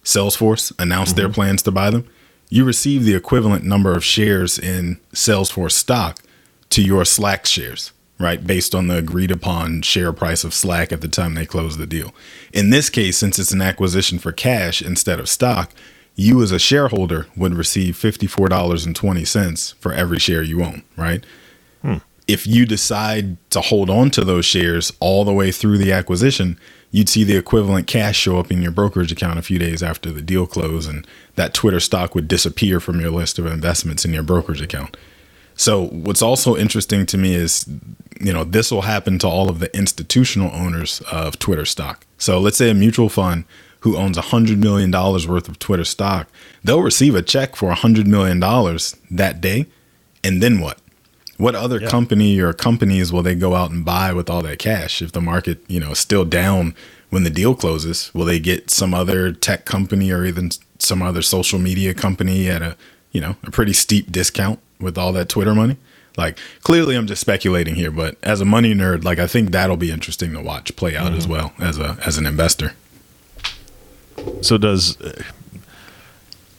Salesforce 0.03 0.71
announced 0.79 1.15
their 1.15 1.29
plans 1.29 1.61
to 1.63 1.71
buy 1.71 1.91
them, 1.91 2.07
you 2.49 2.65
receive 2.65 3.03
the 3.03 3.15
equivalent 3.15 3.63
number 3.63 3.95
of 3.95 4.03
shares 4.03 4.57
in 4.57 4.99
Salesforce 5.13 5.73
stock 5.73 6.19
to 6.71 6.81
your 6.81 7.05
Slack 7.05 7.45
shares, 7.45 7.91
right? 8.19 8.45
Based 8.45 8.73
on 8.73 8.87
the 8.87 8.97
agreed 8.97 9.31
upon 9.31 9.81
share 9.83 10.13
price 10.13 10.43
of 10.43 10.53
Slack 10.53 10.91
at 10.91 11.01
the 11.01 11.07
time 11.07 11.35
they 11.35 11.45
closed 11.45 11.77
the 11.77 11.85
deal. 11.85 12.13
In 12.51 12.71
this 12.71 12.89
case, 12.89 13.17
since 13.17 13.37
it's 13.37 13.51
an 13.51 13.61
acquisition 13.61 14.17
for 14.17 14.31
cash 14.31 14.81
instead 14.81 15.19
of 15.19 15.29
stock, 15.29 15.71
you 16.15 16.41
as 16.41 16.51
a 16.51 16.59
shareholder 16.59 17.27
would 17.35 17.53
receive 17.53 17.95
$54.20 17.95 19.73
for 19.75 19.93
every 19.93 20.19
share 20.19 20.41
you 20.41 20.63
own, 20.63 20.83
right? 20.95 21.25
Hmm. 21.81 21.97
if 22.27 22.47
you 22.47 22.65
decide 22.65 23.37
to 23.51 23.61
hold 23.61 23.87
on 23.89 24.09
to 24.09 24.25
those 24.25 24.45
shares 24.45 24.91
all 24.99 25.23
the 25.23 25.33
way 25.33 25.51
through 25.51 25.77
the 25.77 25.91
acquisition, 25.91 26.57
you'd 26.89 27.09
see 27.09 27.23
the 27.23 27.37
equivalent 27.37 27.85
cash 27.85 28.17
show 28.17 28.39
up 28.39 28.51
in 28.51 28.61
your 28.61 28.71
brokerage 28.71 29.11
account 29.11 29.37
a 29.37 29.43
few 29.43 29.59
days 29.59 29.83
after 29.83 30.11
the 30.11 30.21
deal 30.21 30.47
closed, 30.47 30.89
and 30.89 31.05
that 31.35 31.53
Twitter 31.53 31.79
stock 31.79 32.15
would 32.15 32.27
disappear 32.27 32.79
from 32.79 32.99
your 32.99 33.11
list 33.11 33.37
of 33.37 33.45
investments 33.45 34.05
in 34.05 34.13
your 34.13 34.23
brokerage 34.23 34.61
account. 34.61 34.97
So, 35.55 35.85
what's 35.87 36.21
also 36.21 36.55
interesting 36.55 37.05
to 37.05 37.17
me 37.17 37.35
is, 37.35 37.69
you 38.19 38.33
know, 38.33 38.43
this 38.43 38.71
will 38.71 38.81
happen 38.81 39.19
to 39.19 39.27
all 39.27 39.49
of 39.49 39.59
the 39.59 39.75
institutional 39.77 40.51
owners 40.53 41.01
of 41.11 41.37
Twitter 41.37 41.65
stock. 41.65 42.05
So, 42.17 42.39
let's 42.39 42.57
say 42.57 42.69
a 42.69 42.73
mutual 42.73 43.09
fund 43.09 43.45
who 43.85 43.95
owns 43.95 44.17
$100 44.17 44.57
million 44.57 44.89
worth 44.91 45.47
of 45.47 45.59
Twitter 45.59 45.83
stock, 45.83 46.27
they'll 46.63 46.81
receive 46.81 47.13
a 47.13 47.21
check 47.21 47.55
for 47.55 47.71
$100 47.71 48.07
million 48.07 48.39
that 49.11 49.39
day. 49.39 49.67
And 50.23 50.41
then 50.41 50.59
what? 50.59 50.79
What 51.37 51.53
other 51.53 51.79
Yeah. 51.79 51.89
company 51.89 52.39
or 52.39 52.51
companies 52.51 53.13
will 53.13 53.21
they 53.21 53.35
go 53.35 53.53
out 53.53 53.69
and 53.69 53.85
buy 53.85 54.11
with 54.11 54.27
all 54.27 54.41
that 54.41 54.57
cash 54.57 55.03
if 55.03 55.11
the 55.11 55.21
market, 55.21 55.63
you 55.67 55.79
know, 55.79 55.91
is 55.91 55.99
still 55.99 56.25
down 56.25 56.73
when 57.11 57.23
the 57.23 57.29
deal 57.29 57.53
closes? 57.53 58.09
Will 58.15 58.25
they 58.25 58.39
get 58.39 58.71
some 58.71 58.95
other 58.95 59.31
tech 59.31 59.65
company 59.65 60.09
or 60.11 60.25
even 60.25 60.49
some 60.79 61.03
other 61.03 61.21
social 61.21 61.59
media 61.59 61.93
company 61.93 62.49
at 62.49 62.63
a, 62.63 62.75
you 63.11 63.21
know, 63.21 63.35
a 63.43 63.51
pretty 63.51 63.73
steep 63.73 64.11
discount 64.11 64.57
with 64.79 64.97
all 64.97 65.13
that 65.13 65.29
Twitter 65.29 65.53
money? 65.53 65.77
Like 66.17 66.39
clearly 66.63 66.95
I'm 66.95 67.05
just 67.05 67.21
speculating 67.21 67.75
here, 67.75 67.91
but 67.91 68.15
as 68.23 68.41
a 68.41 68.45
money 68.45 68.73
nerd, 68.73 69.03
like 69.03 69.19
I 69.19 69.27
think 69.27 69.51
that'll 69.51 69.77
be 69.77 69.91
interesting 69.91 70.33
to 70.33 70.41
watch 70.41 70.75
play 70.75 70.95
out 70.95 71.13
as 71.13 71.25
mm-hmm. 71.27 71.33
well 71.33 71.53
as 71.59 71.77
a 71.77 71.99
as 72.03 72.17
an 72.17 72.25
investor. 72.25 72.73
So 74.41 74.57
does 74.57 74.99
uh, 75.01 75.21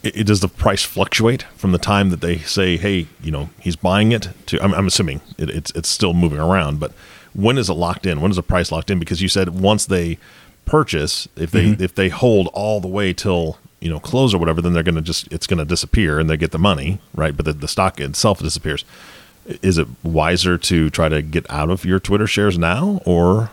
it, 0.03 0.27
does 0.27 0.41
the 0.41 0.49
price 0.49 0.83
fluctuate 0.83 1.43
from 1.57 1.73
the 1.73 1.79
time 1.79 2.11
that 2.11 2.21
they 2.21 2.39
say, 2.39 2.77
"Hey, 2.77 3.09
you 3.23 3.31
know, 3.31 3.51
he's 3.61 3.77
buying 3.77 4.13
it"? 4.13 4.29
To 4.47 4.63
I'm, 4.63 4.75
I'm 4.75 4.87
assuming 4.87 5.21
it, 5.39 5.51
it's 5.51 5.71
it's 5.73 5.89
still 5.89 6.15
moving 6.15 6.39
around, 6.39 6.81
but 6.81 6.93
when 7.35 7.59
is 7.59 7.69
it 7.69 7.75
locked 7.75 8.07
in? 8.07 8.21
When 8.21 8.31
is 8.31 8.37
the 8.37 8.43
price 8.43 8.73
locked 8.73 8.91
in? 8.91 8.99
Because 8.99 9.21
you 9.21 9.29
said 9.29 9.61
once 9.61 9.87
they 9.87 10.19
purchase, 10.65 11.29
if 11.37 11.51
they 11.51 11.69
if 11.79 11.95
they 11.95 12.09
hold 12.09 12.49
all 12.49 12.81
the 12.81 12.89
way 12.89 13.13
till 13.13 13.59
you 13.81 13.91
know 13.91 14.01
close 14.01 14.35
or 14.35 14.39
whatever, 14.39 14.63
then 14.63 14.73
they're 14.73 14.83
going 14.83 14.97
to 14.97 15.03
just 15.03 15.31
it's 15.33 15.47
going 15.47 15.59
to 15.59 15.65
disappear 15.65 16.19
and 16.19 16.31
they 16.31 16.37
get 16.37 16.53
the 16.53 16.59
money, 16.59 17.01
right? 17.15 17.37
But 17.37 17.45
the, 17.47 17.53
the 17.53 17.69
stock 17.69 18.01
itself 18.01 18.41
disappears. 18.41 18.85
Is 19.63 19.79
it 19.79 19.87
wiser 20.03 20.59
to 20.59 20.91
try 20.91 21.09
to 21.09 21.23
get 21.23 21.49
out 21.49 21.71
of 21.71 21.85
your 21.85 22.01
Twitter 22.01 22.27
shares 22.27 22.59
now, 22.59 23.01
or 23.05 23.51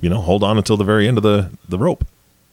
you 0.00 0.08
know, 0.08 0.20
hold 0.20 0.44
on 0.44 0.58
until 0.58 0.76
the 0.76 0.84
very 0.84 1.08
end 1.08 1.16
of 1.16 1.22
the 1.22 1.50
the 1.68 1.78
rope? 1.78 2.06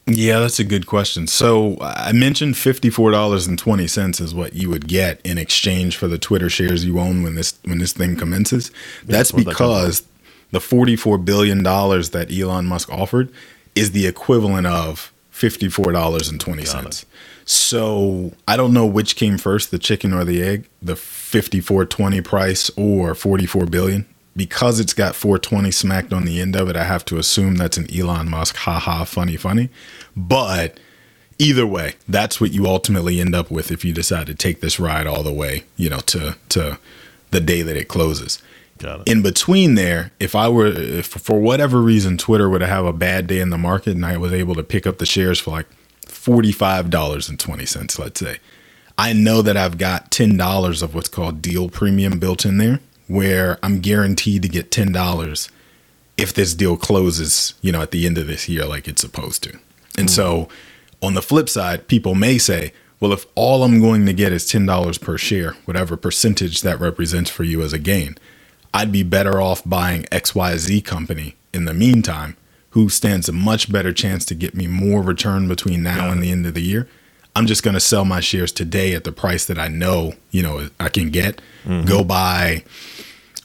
Yeah, 0.06 0.40
that's 0.40 0.60
a 0.60 0.66
good 0.66 0.86
question. 0.86 1.28
So 1.28 1.78
I 1.80 2.12
mentioned 2.12 2.58
fifty-four 2.58 3.12
dollars 3.12 3.48
and 3.48 3.58
twenty 3.58 3.88
cents 3.88 4.20
is 4.20 4.36
what 4.36 4.54
you 4.54 4.70
would 4.70 4.88
get 4.88 5.22
in 5.24 5.38
exchange 5.38 5.96
for 5.96 6.10
the 6.10 6.18
Twitter 6.18 6.50
shares 6.50 6.84
you 6.84 7.00
own 7.00 7.24
when 7.24 7.36
this 7.36 7.58
when 7.64 7.78
this 7.78 7.94
thing 7.94 8.18
commences. 8.18 8.70
That's 9.06 9.32
that 9.32 9.46
because 9.46 10.04
the 10.52 10.60
forty-four 10.60 11.20
billion 11.20 11.64
dollars 11.64 12.10
that 12.10 12.32
Elon 12.32 12.66
Musk 12.66 12.90
offered 12.90 13.32
is 13.76 13.92
the 13.92 14.06
equivalent 14.06 14.68
of 14.68 15.14
fifty-four 15.32 15.94
dollars 15.94 16.28
and 16.28 16.40
twenty 16.40 16.66
cents. 16.66 17.06
So 17.46 18.34
I 18.46 18.58
don't 18.58 18.74
know 18.74 18.86
which 18.86 19.16
came 19.16 19.38
first, 19.38 19.72
the 19.72 19.80
chicken 19.80 20.14
or 20.14 20.26
the 20.26 20.44
egg, 20.44 20.68
the 20.82 20.98
fifty-four 20.98 21.86
twenty 21.86 22.20
price 22.20 22.70
or 22.76 23.16
forty-four 23.16 23.68
billion. 23.68 24.06
Because 24.36 24.80
it's 24.80 24.94
got 24.94 25.16
420 25.16 25.70
smacked 25.70 26.12
on 26.12 26.26
the 26.26 26.42
end 26.42 26.56
of 26.56 26.68
it, 26.68 26.76
I 26.76 26.86
have 26.86 27.06
to 27.06 27.18
assume 27.18 27.56
that's 27.56 27.78
an 27.78 27.88
Elon 27.96 28.30
Musk 28.30 28.56
haha 28.56 29.04
funny 29.04 29.38
funny. 29.38 29.70
But 30.16 30.80
either 31.38 31.68
way, 31.68 31.96
that's 32.08 32.42
what 32.42 32.52
you 32.52 32.66
ultimately 32.66 33.20
end 33.20 33.36
up 33.36 33.52
with 33.52 33.72
if 33.72 33.86
you 33.86 33.94
decide 33.94 34.28
to 34.28 34.36
take 34.36 34.62
this 34.62 34.80
ride 34.80 35.06
all 35.06 35.24
the 35.24 35.34
way, 35.34 35.66
you 35.78 35.90
know, 35.90 36.00
to 36.00 36.36
to 36.50 36.80
the 37.32 37.42
day 37.42 37.62
that 37.62 37.76
it 37.76 37.88
closes. 37.88 38.42
Got 38.80 39.02
it. 39.02 39.12
In 39.12 39.22
between 39.22 39.76
there, 39.76 40.12
if 40.20 40.36
I 40.36 40.50
were 40.50 40.68
if 40.68 41.08
for 41.08 41.40
whatever 41.40 41.82
reason 41.82 42.18
Twitter 42.18 42.50
were 42.50 42.60
to 42.60 42.68
have 42.68 42.86
a 42.86 42.94
bad 42.94 43.28
day 43.28 43.40
in 43.40 43.50
the 43.50 43.58
market 43.58 43.96
and 43.96 44.06
I 44.06 44.18
was 44.18 44.34
able 44.34 44.56
to 44.56 44.64
pick 44.64 44.88
up 44.88 44.98
the 44.98 45.06
shares 45.06 45.40
for 45.40 45.52
like 45.52 45.68
$45.20, 46.06 48.00
let's 48.00 48.20
say. 48.20 48.40
I 48.98 49.14
know 49.14 49.42
that 49.42 49.58
I've 49.58 49.78
got 49.78 50.12
$10 50.12 50.84
of 50.84 50.94
what's 50.94 51.10
called 51.10 51.42
deal 51.42 51.70
premium 51.70 52.20
built 52.20 52.46
in 52.46 52.58
there 52.58 52.80
where 53.08 53.60
I'm 53.64 53.80
guaranteed 53.80 54.42
to 54.44 54.50
get 54.50 54.72
$10 54.72 55.50
if 56.18 56.34
this 56.34 56.54
deal 56.54 56.78
closes, 56.78 57.54
you 57.62 57.72
know, 57.72 57.82
at 57.82 57.92
the 57.92 58.06
end 58.06 58.18
of 58.18 58.28
this 58.28 58.48
year 58.48 58.66
like 58.66 58.88
it's 58.88 59.02
supposed 59.02 59.44
to. 59.44 59.52
And 59.98 60.10
hmm. 60.10 60.14
so 60.14 60.50
on 61.02 61.14
the 61.14 61.22
flip 61.22 61.50
side, 61.50 61.88
people 61.88 62.16
may 62.16 62.38
say, 62.38 62.74
well, 63.00 63.12
if 63.12 63.26
all 63.36 63.64
I'm 63.64 63.82
going 63.82 64.06
to 64.06 64.14
get 64.14 64.32
is 64.32 64.46
$10 64.46 65.02
per 65.02 65.18
share, 65.18 65.54
whatever 65.66 65.98
percentage 65.98 66.62
that 66.62 66.80
represents 66.80 67.30
for 67.30 67.44
you 67.44 67.62
as 67.62 67.74
a 67.74 67.80
gain, 67.80 68.18
I'd 68.74 68.92
be 68.92 69.04
better 69.04 69.42
off 69.42 69.62
buying 69.66 70.04
XYZ 70.04 70.86
company 70.86 71.36
in 71.54 71.66
the 71.66 71.74
meantime, 71.74 72.38
who 72.70 72.90
stands 72.90 73.28
a 73.28 73.34
much 73.34 73.72
better 73.72 73.92
chance 73.92 74.26
to 74.26 74.36
get 74.36 74.56
me 74.56 74.68
more 74.68 75.02
return 75.02 75.48
between 75.48 75.84
now 75.84 76.10
and 76.10 76.24
the 76.24 76.32
end 76.32 76.46
of 76.46 76.54
the 76.54 76.62
year. 76.62 76.88
I'm 77.36 77.48
just 77.48 77.64
going 77.64 77.74
to 77.74 77.80
sell 77.80 78.06
my 78.06 78.20
shares 78.20 78.52
today 78.52 78.94
at 78.94 79.04
the 79.04 79.12
price 79.12 79.46
that 79.46 79.58
I 79.58 79.68
know, 79.68 80.14
you 80.32 80.44
know, 80.44 80.70
I 80.80 80.90
can 80.90 81.10
get, 81.10 81.42
go 81.86 82.04
buy 82.04 82.64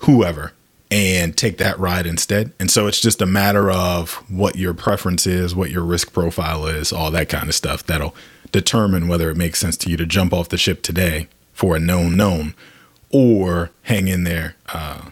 whoever 0.03 0.53
and 0.91 1.37
take 1.37 1.59
that 1.59 1.79
ride 1.79 2.07
instead. 2.07 2.53
And 2.59 2.71
so 2.71 2.87
it's 2.87 3.01
just 3.01 3.23
a 3.23 3.27
matter 3.27 3.71
of 3.71 4.15
what 4.31 4.57
your 4.57 4.75
preference 4.75 5.27
is, 5.27 5.55
what 5.55 5.71
your 5.71 5.83
risk 5.83 6.13
profile 6.13 6.67
is, 6.67 6.93
all 6.93 7.11
that 7.11 7.29
kind 7.29 7.49
of 7.49 7.55
stuff 7.55 7.85
that'll 7.85 8.15
determine 8.53 9.09
whether 9.09 9.31
it 9.31 9.37
makes 9.37 9.59
sense 9.59 9.77
to 9.79 9.91
you 9.91 9.97
to 9.97 10.07
jump 10.07 10.33
off 10.33 10.49
the 10.49 10.57
ship 10.57 10.83
today 10.83 11.29
for 11.53 11.77
a 11.77 11.81
known 11.81 12.17
known 12.17 12.55
or 13.11 13.71
hang 13.83 14.09
in 14.09 14.25
there. 14.25 14.55
Uh, 14.73 15.11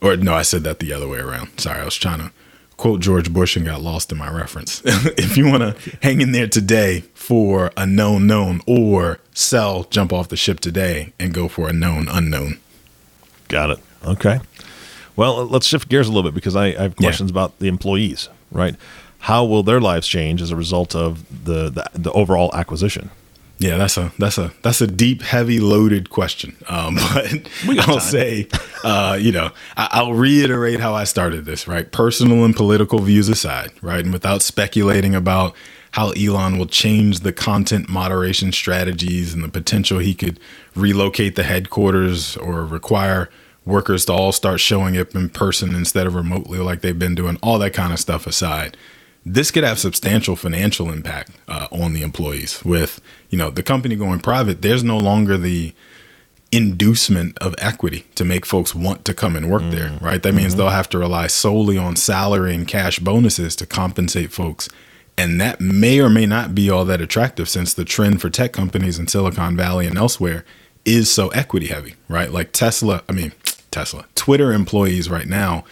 or 0.00 0.16
no, 0.16 0.34
I 0.34 0.42
said 0.42 0.64
that 0.64 0.80
the 0.80 0.92
other 0.92 1.08
way 1.08 1.18
around. 1.18 1.60
Sorry, 1.60 1.80
I 1.80 1.84
was 1.84 1.96
trying 1.96 2.18
to 2.18 2.32
quote 2.82 2.98
George 3.00 3.32
Bush 3.32 3.54
and 3.54 3.64
got 3.64 3.80
lost 3.80 4.10
in 4.10 4.18
my 4.18 4.28
reference. 4.28 4.82
if 4.84 5.36
you 5.36 5.46
want 5.46 5.62
to 5.62 5.96
hang 6.02 6.20
in 6.20 6.32
there 6.32 6.48
today 6.48 7.02
for 7.14 7.70
a 7.76 7.86
known 7.86 8.26
known 8.26 8.60
or 8.66 9.20
sell, 9.32 9.84
jump 9.84 10.12
off 10.12 10.26
the 10.30 10.36
ship 10.36 10.58
today 10.58 11.12
and 11.20 11.32
go 11.32 11.46
for 11.46 11.68
a 11.68 11.72
known 11.72 12.08
unknown. 12.08 12.58
Got 13.46 13.70
it. 13.70 13.78
Okay. 14.04 14.40
Well, 15.14 15.46
let's 15.46 15.64
shift 15.64 15.88
gears 15.90 16.08
a 16.08 16.10
little 16.10 16.28
bit 16.28 16.34
because 16.34 16.56
I, 16.56 16.64
I 16.70 16.82
have 16.82 16.94
Yeah. 16.98 17.06
questions 17.06 17.30
about 17.30 17.56
the 17.60 17.68
employees, 17.68 18.28
right? 18.50 18.74
How 19.20 19.44
will 19.44 19.62
their 19.62 19.80
lives 19.80 20.08
change 20.08 20.42
as 20.42 20.50
a 20.50 20.56
result 20.56 20.96
of 20.96 21.44
the, 21.44 21.70
the, 21.70 21.88
the 21.94 22.10
overall 22.10 22.50
acquisition? 22.52 23.10
Yeah, 23.62 23.76
that's 23.76 23.96
a 23.96 24.12
that's 24.18 24.38
a 24.38 24.52
that's 24.62 24.80
a 24.80 24.88
deep, 24.88 25.22
heavy, 25.22 25.60
loaded 25.60 26.10
question. 26.10 26.56
Um, 26.68 26.96
but 27.14 27.78
I'll 27.88 27.98
time. 27.98 28.00
say, 28.00 28.48
uh, 28.82 29.16
you 29.20 29.30
know, 29.30 29.52
I, 29.76 29.88
I'll 29.92 30.14
reiterate 30.14 30.80
how 30.80 30.94
I 30.94 31.04
started 31.04 31.44
this. 31.44 31.68
Right, 31.68 31.90
personal 31.90 32.44
and 32.44 32.56
political 32.56 32.98
views 32.98 33.28
aside, 33.28 33.70
right, 33.80 34.02
and 34.02 34.12
without 34.12 34.42
speculating 34.42 35.14
about 35.14 35.54
how 35.92 36.10
Elon 36.12 36.58
will 36.58 36.66
change 36.66 37.20
the 37.20 37.32
content 37.32 37.88
moderation 37.88 38.50
strategies 38.50 39.32
and 39.32 39.44
the 39.44 39.48
potential 39.48 40.00
he 40.00 40.14
could 40.14 40.40
relocate 40.74 41.36
the 41.36 41.44
headquarters 41.44 42.36
or 42.38 42.64
require 42.64 43.30
workers 43.64 44.06
to 44.06 44.12
all 44.12 44.32
start 44.32 44.58
showing 44.58 44.96
up 44.96 45.14
in 45.14 45.28
person 45.28 45.74
instead 45.74 46.06
of 46.06 46.16
remotely 46.16 46.58
like 46.58 46.80
they've 46.80 46.98
been 46.98 47.14
doing. 47.14 47.38
All 47.42 47.60
that 47.60 47.74
kind 47.74 47.92
of 47.92 48.00
stuff 48.00 48.26
aside 48.26 48.76
this 49.24 49.50
could 49.50 49.64
have 49.64 49.78
substantial 49.78 50.36
financial 50.36 50.90
impact 50.90 51.30
uh, 51.48 51.68
on 51.70 51.92
the 51.92 52.02
employees 52.02 52.64
with 52.64 53.00
you 53.30 53.38
know 53.38 53.50
the 53.50 53.62
company 53.62 53.96
going 53.96 54.20
private. 54.20 54.62
There's 54.62 54.84
no 54.84 54.98
longer 54.98 55.38
the 55.38 55.74
inducement 56.52 57.36
of 57.38 57.54
equity 57.58 58.04
to 58.14 58.26
make 58.26 58.44
folks 58.44 58.74
want 58.74 59.06
to 59.06 59.14
come 59.14 59.36
and 59.36 59.50
work 59.50 59.62
there 59.70 59.98
right? 60.02 60.22
That 60.22 60.34
means 60.34 60.54
they'll 60.54 60.68
have 60.68 60.88
to 60.90 60.98
rely 60.98 61.26
solely 61.26 61.78
on 61.78 61.96
salary 61.96 62.54
and 62.54 62.68
cash 62.68 62.98
bonuses 62.98 63.56
to 63.56 63.66
compensate 63.66 64.32
folks. 64.32 64.68
And 65.16 65.40
that 65.40 65.60
may 65.60 65.98
or 66.00 66.10
may 66.10 66.26
not 66.26 66.54
be 66.54 66.68
all 66.68 66.84
that 66.84 67.00
attractive 67.00 67.48
since 67.48 67.72
the 67.72 67.84
trend 67.84 68.20
for 68.20 68.28
tech 68.28 68.52
companies 68.52 68.98
in 68.98 69.08
Silicon 69.08 69.56
Valley 69.56 69.86
and 69.86 69.96
elsewhere 69.96 70.44
is 70.84 71.10
so 71.10 71.28
equity 71.28 71.68
heavy, 71.68 71.94
right? 72.08 72.30
Like 72.30 72.52
Tesla, 72.52 73.02
I 73.08 73.12
mean, 73.12 73.32
Tesla, 73.70 74.06
Twitter 74.14 74.52
employees 74.52 75.08
right 75.08 75.28
now 75.28 75.64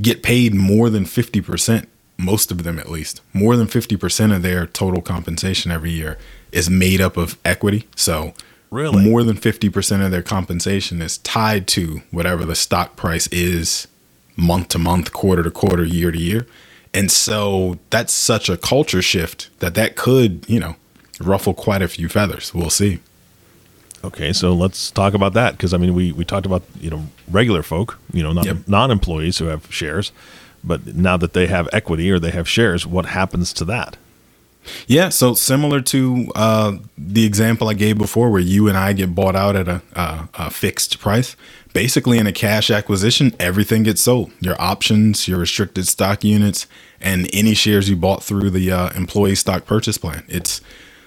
get 0.00 0.22
paid 0.22 0.54
more 0.54 0.90
than 0.90 1.04
50%, 1.04 1.86
most 2.18 2.50
of 2.50 2.62
them 2.64 2.78
at 2.78 2.90
least, 2.90 3.20
more 3.32 3.56
than 3.56 3.66
50% 3.66 4.34
of 4.34 4.42
their 4.42 4.66
total 4.66 5.02
compensation 5.02 5.70
every 5.70 5.90
year 5.90 6.18
is 6.52 6.70
made 6.70 7.00
up 7.00 7.16
of 7.16 7.36
equity. 7.44 7.86
So, 7.94 8.32
Really? 8.70 9.04
more 9.04 9.22
than 9.22 9.36
50% 9.36 10.04
of 10.04 10.10
their 10.10 10.22
compensation 10.22 11.00
is 11.02 11.18
tied 11.18 11.66
to 11.68 12.02
whatever 12.10 12.44
the 12.44 12.54
stock 12.54 12.96
price 12.96 13.26
is 13.28 13.86
month 14.36 14.68
to 14.68 14.78
month, 14.78 15.12
quarter 15.12 15.42
to 15.42 15.50
quarter, 15.50 15.84
year 15.84 16.10
to 16.10 16.18
year. 16.18 16.46
And 16.94 17.10
so 17.10 17.78
that's 17.90 18.12
such 18.12 18.48
a 18.48 18.56
culture 18.56 19.02
shift 19.02 19.50
that 19.60 19.74
that 19.74 19.96
could, 19.96 20.44
you 20.48 20.58
know, 20.58 20.76
ruffle 21.20 21.52
quite 21.54 21.82
a 21.82 21.88
few 21.88 22.08
feathers. 22.08 22.54
We'll 22.54 22.70
see. 22.70 23.00
Okay, 24.04 24.32
so 24.32 24.52
let's 24.54 24.90
talk 24.90 25.14
about 25.14 25.32
that 25.34 25.52
because 25.52 25.74
I 25.74 25.78
mean 25.78 25.94
we, 25.94 26.12
we 26.12 26.24
talked 26.24 26.46
about 26.46 26.62
you 26.80 26.90
know 26.90 27.06
regular 27.30 27.62
folk, 27.62 27.98
you 28.12 28.22
know, 28.22 28.32
non 28.32 28.44
Yep. 28.44 28.56
non 28.68 28.90
employees 28.90 29.38
who 29.38 29.46
have 29.46 29.66
shares, 29.72 30.12
but 30.66 30.94
now 30.94 31.16
that 31.16 31.32
they 31.32 31.46
have 31.46 31.68
equity 31.72 32.10
or 32.10 32.18
they 32.18 32.32
have 32.32 32.48
shares, 32.48 32.86
what 32.86 33.06
happens 33.06 33.52
to 33.54 33.64
that? 33.66 33.96
Yeah, 34.86 35.10
so 35.10 35.34
similar 35.34 35.80
to 35.80 36.26
uh, 36.34 36.76
the 36.98 37.24
example 37.24 37.68
I 37.68 37.74
gave 37.74 37.98
before, 37.98 38.30
where 38.30 38.40
you 38.40 38.68
and 38.68 38.76
I 38.76 38.92
get 38.92 39.14
bought 39.14 39.36
out 39.36 39.54
at 39.54 39.68
a, 39.68 39.80
a 39.94 40.50
fixed 40.50 40.98
price. 40.98 41.36
Basically, 41.72 42.18
in 42.18 42.26
a 42.26 42.32
cash 42.32 42.70
acquisition, 42.70 43.32
everything 43.38 43.84
gets 43.84 44.02
sold: 44.02 44.32
your 44.40 44.60
options, 44.60 45.28
your 45.28 45.38
restricted 45.38 45.86
stock 45.86 46.24
units, 46.24 46.66
and 47.00 47.30
any 47.32 47.54
shares 47.54 47.88
you 47.88 47.96
bought 47.96 48.24
through 48.24 48.50
the 48.50 48.72
uh, 48.72 48.90
employee 48.96 49.36
stock 49.36 49.66
purchase 49.66 49.98
plan. 49.98 50.24
It's 50.26 50.60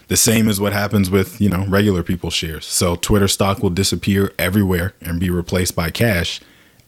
the 0.07 0.17
same 0.17 0.47
as 0.47 0.61
what 0.61 0.73
happens 0.73 1.09
with 1.09 1.41
you 1.41 1.49
know 1.49 1.65
regular 1.67 2.03
people's 2.03 2.33
shares. 2.33 2.65
So 2.65 2.95
Twitter 2.95 3.27
stock 3.27 3.61
will 3.61 3.69
disappear 3.71 4.31
everywhere 4.39 4.93
and 5.01 5.19
be 5.19 5.29
replaced 5.29 5.75
by 5.75 5.89
cash 5.89 6.39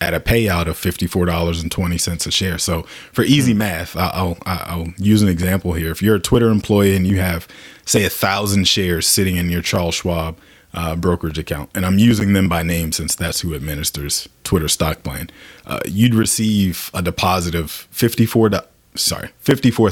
at 0.01 0.13
a 0.13 0.20
payout 0.20 0.67
of 0.67 0.75
fifty-four 0.77 1.25
dollars 1.25 1.62
and 1.62 1.72
twenty 1.72 1.98
cents 1.98 2.25
a 2.25 2.31
share. 2.31 2.58
So 2.58 2.81
for 3.13 3.24
easy 3.24 3.53
math, 3.53 3.96
I- 3.96 4.12
I'll, 4.13 4.38
I'll 4.46 4.88
use 4.98 5.22
an 5.22 5.29
example 5.29 5.74
here. 5.74 5.91
If 5.91 6.01
you're 6.01 6.15
a 6.15 6.20
Twitter 6.20 6.50
employee 6.50 6.96
and 6.96 7.08
you 7.08 7.20
have, 7.22 7.48
say, 7.86 8.03
a 8.03 8.10
thousand 8.10 8.67
shares 8.67 9.08
sitting 9.08 9.38
in 9.38 9.50
your 9.50 9.62
Charles 9.62 9.96
Schwab 9.96 10.38
uh, 10.74 10.96
brokerage 10.96 11.38
account, 11.38 11.70
and 11.75 11.86
I'm 11.86 12.00
using 12.00 12.34
them 12.34 12.50
by 12.50 12.63
name 12.63 12.91
since 12.91 13.13
that's 13.15 13.41
who 13.41 13.53
administers 13.53 14.27
Twitter 14.43 14.67
stock 14.67 15.03
plan, 15.03 15.29
uh, 15.67 15.79
you'd 15.86 16.15
receive 16.15 16.89
a 16.93 17.01
deposit 17.01 17.53
of 17.55 17.70
fifty-four. 17.72 18.50
do- 18.50 18.60
Sorry, 18.96 19.29
fifty-four 19.39 19.89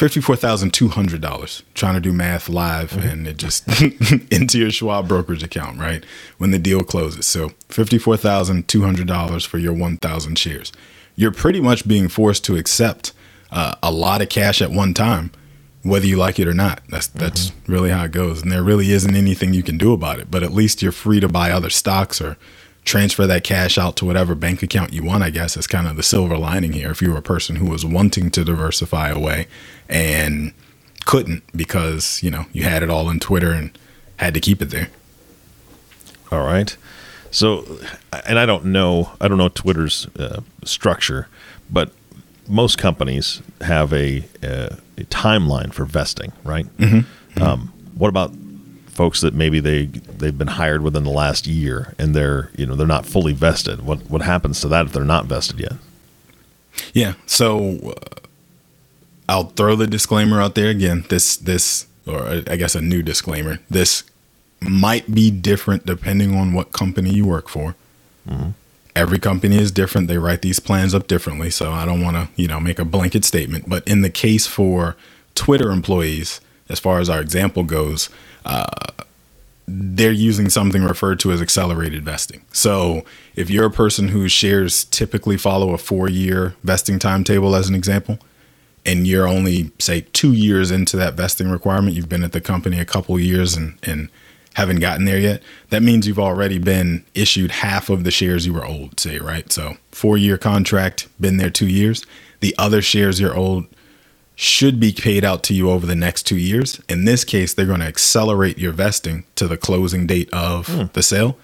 thousand 0.00 0.08
dollars 0.08 0.24
fifty-four 0.24 0.36
thousand 0.36 0.74
two 0.74 0.88
hundred 0.88 1.20
dollars. 1.20 1.62
Trying 1.74 1.94
to 1.94 2.00
do 2.00 2.12
math 2.12 2.48
live, 2.48 2.96
and 2.96 3.26
it 3.26 3.36
just 3.36 3.66
into 4.32 4.58
your 4.58 4.70
Schwab 4.70 5.08
brokerage 5.08 5.42
account, 5.42 5.78
right 5.78 6.04
when 6.38 6.50
the 6.50 6.58
deal 6.58 6.82
closes. 6.82 7.26
So 7.26 7.50
fifty-four 7.68 8.16
thousand 8.16 8.68
two 8.68 8.82
hundred 8.82 9.06
dollars 9.06 9.44
for 9.44 9.58
your 9.58 9.72
one 9.72 9.96
thousand 9.98 10.38
shares. 10.38 10.72
You're 11.16 11.32
pretty 11.32 11.60
much 11.60 11.86
being 11.86 12.08
forced 12.08 12.44
to 12.46 12.56
accept 12.56 13.12
uh, 13.50 13.74
a 13.82 13.90
lot 13.90 14.22
of 14.22 14.28
cash 14.28 14.62
at 14.62 14.70
one 14.70 14.94
time, 14.94 15.32
whether 15.82 16.06
you 16.06 16.16
like 16.16 16.38
it 16.38 16.48
or 16.48 16.54
not. 16.54 16.82
That's 16.88 17.08
that's 17.08 17.52
really 17.66 17.90
how 17.90 18.04
it 18.04 18.12
goes, 18.12 18.42
and 18.42 18.50
there 18.50 18.62
really 18.62 18.92
isn't 18.92 19.14
anything 19.14 19.52
you 19.52 19.62
can 19.62 19.78
do 19.78 19.92
about 19.92 20.18
it. 20.18 20.30
But 20.30 20.42
at 20.42 20.52
least 20.52 20.82
you're 20.82 20.92
free 20.92 21.20
to 21.20 21.28
buy 21.28 21.50
other 21.50 21.70
stocks 21.70 22.20
or 22.20 22.36
transfer 22.84 23.26
that 23.26 23.44
cash 23.44 23.78
out 23.78 23.96
to 23.96 24.04
whatever 24.04 24.34
bank 24.34 24.62
account 24.62 24.92
you 24.92 25.04
want, 25.04 25.22
I 25.22 25.30
guess 25.30 25.56
is 25.56 25.66
kind 25.66 25.86
of 25.86 25.96
the 25.96 26.02
silver 26.02 26.36
lining 26.36 26.72
here. 26.72 26.90
If 26.90 27.02
you 27.02 27.10
were 27.10 27.18
a 27.18 27.22
person 27.22 27.56
who 27.56 27.66
was 27.66 27.84
wanting 27.84 28.30
to 28.30 28.44
diversify 28.44 29.10
away 29.10 29.46
and 29.88 30.52
couldn't 31.04 31.42
because, 31.56 32.22
you 32.22 32.30
know, 32.30 32.46
you 32.52 32.64
had 32.64 32.82
it 32.82 32.90
all 32.90 33.10
in 33.10 33.20
Twitter 33.20 33.52
and 33.52 33.76
had 34.16 34.34
to 34.34 34.40
keep 34.40 34.62
it 34.62 34.70
there. 34.70 34.88
All 36.32 36.44
right. 36.44 36.76
So, 37.30 37.78
and 38.26 38.38
I 38.38 38.46
don't 38.46 38.66
know, 38.66 39.12
I 39.20 39.28
don't 39.28 39.38
know 39.38 39.48
Twitter's 39.48 40.06
uh, 40.18 40.40
structure, 40.64 41.28
but 41.70 41.92
most 42.48 42.76
companies 42.78 43.40
have 43.60 43.92
a, 43.92 44.24
uh, 44.42 44.76
a 44.98 45.04
timeline 45.04 45.72
for 45.72 45.84
vesting, 45.84 46.32
right? 46.44 46.66
Mm-hmm. 46.78 47.42
Um, 47.42 47.72
what 47.94 48.08
about 48.08 48.32
folks 49.00 49.22
that 49.22 49.32
maybe 49.32 49.60
they 49.60 49.86
they've 49.86 50.36
been 50.36 50.46
hired 50.60 50.82
within 50.82 51.04
the 51.04 51.10
last 51.10 51.46
year 51.46 51.94
and 51.98 52.14
they're 52.14 52.50
you 52.58 52.66
know 52.66 52.74
they're 52.74 52.86
not 52.86 53.06
fully 53.06 53.32
vested? 53.32 53.86
What 53.86 53.98
what 54.10 54.20
happens 54.20 54.60
to 54.60 54.68
that 54.68 54.86
if 54.86 54.92
they're 54.92 55.04
not 55.16 55.24
vested 55.24 55.58
yet? 55.58 55.72
Yeah. 56.92 57.14
So 57.24 57.94
uh, 57.96 58.20
I'll 59.26 59.44
throw 59.44 59.76
the 59.76 59.86
disclaimer 59.86 60.40
out 60.40 60.54
there 60.54 60.68
again. 60.68 61.06
This, 61.08 61.36
this, 61.36 61.86
or 62.06 62.42
I 62.46 62.56
guess 62.56 62.74
a 62.74 62.80
new 62.80 63.02
disclaimer. 63.02 63.60
This 63.70 64.02
might 64.60 65.14
be 65.14 65.30
different 65.30 65.86
depending 65.86 66.36
on 66.36 66.52
what 66.52 66.72
company 66.72 67.10
you 67.10 67.24
work 67.26 67.48
for. 67.48 67.76
Every 68.96 69.18
company 69.18 69.56
is 69.56 69.70
different. 69.70 70.08
They 70.08 70.18
write 70.18 70.42
these 70.42 70.60
plans 70.60 70.94
up 70.94 71.06
differently. 71.06 71.48
So 71.48 71.72
I 71.72 71.86
don't 71.86 72.02
want 72.02 72.16
to, 72.16 72.28
you 72.40 72.48
know, 72.48 72.60
make 72.60 72.78
a 72.78 72.84
blanket 72.84 73.24
statement. 73.24 73.68
But 73.68 73.86
in 73.86 74.02
the 74.02 74.10
case 74.10 74.46
for 74.46 74.96
Twitter 75.34 75.70
employees, 75.70 76.40
as 76.70 76.80
far 76.80 77.00
as 77.00 77.10
our 77.10 77.20
example 77.20 77.64
goes, 77.64 78.08
uh, 78.44 78.64
they're 79.66 80.10
using 80.10 80.48
something 80.48 80.82
referred 80.82 81.20
to 81.20 81.30
as 81.32 81.40
accelerated 81.40 82.04
vesting. 82.04 82.42
So 82.52 83.04
if 83.36 83.50
you're 83.50 83.66
a 83.66 83.70
person 83.70 84.08
whose 84.08 84.32
shares 84.32 84.84
typically 84.84 85.36
follow 85.36 85.72
a 85.72 85.78
four 85.78 86.08
year 86.08 86.54
vesting 86.64 86.98
timetable, 86.98 87.54
as 87.54 87.68
an 87.68 87.74
example, 87.74 88.18
and 88.86 89.06
you're 89.06 89.28
only, 89.28 89.70
say, 89.78 90.06
two 90.12 90.32
years 90.32 90.70
into 90.70 90.96
that 90.96 91.14
vesting 91.14 91.50
requirement, 91.50 91.94
you've 91.94 92.08
been 92.08 92.24
at 92.24 92.32
the 92.32 92.40
company 92.40 92.80
a 92.80 92.84
couple 92.84 93.18
years 93.20 93.54
and, 93.54 93.78
and 93.82 94.08
haven't 94.54 94.80
gotten 94.80 95.04
there 95.04 95.18
yet, 95.18 95.42
that 95.68 95.82
means 95.82 96.06
you've 96.06 96.18
already 96.18 96.58
been 96.58 97.04
issued 97.14 97.50
half 97.50 97.88
of 97.90 98.04
the 98.04 98.10
shares 98.10 98.46
you 98.46 98.54
were 98.54 98.66
owed, 98.66 98.98
say, 98.98 99.18
right? 99.18 99.52
So 99.52 99.76
four 99.92 100.16
year 100.16 100.38
contract, 100.38 101.08
been 101.20 101.36
there 101.36 101.50
two 101.50 101.68
years. 101.68 102.04
The 102.40 102.54
other 102.58 102.82
shares 102.82 103.20
you're 103.20 103.36
owed 103.36 103.66
should 104.40 104.80
be 104.80 104.90
paid 104.90 105.22
out 105.22 105.42
to 105.42 105.52
you 105.52 105.68
over 105.68 105.86
the 105.86 105.94
next 105.94 106.22
two 106.22 106.38
years. 106.38 106.80
In 106.88 107.04
this 107.04 107.24
case, 107.24 107.52
they're 107.52 107.66
going 107.66 107.80
to 107.80 107.86
accelerate 107.86 108.56
your 108.56 108.72
vesting 108.72 109.24
to 109.34 109.46
the 109.46 109.58
closing 109.58 110.06
date 110.06 110.32
of 110.32 110.90
the 110.94 111.02
sale, 111.02 111.36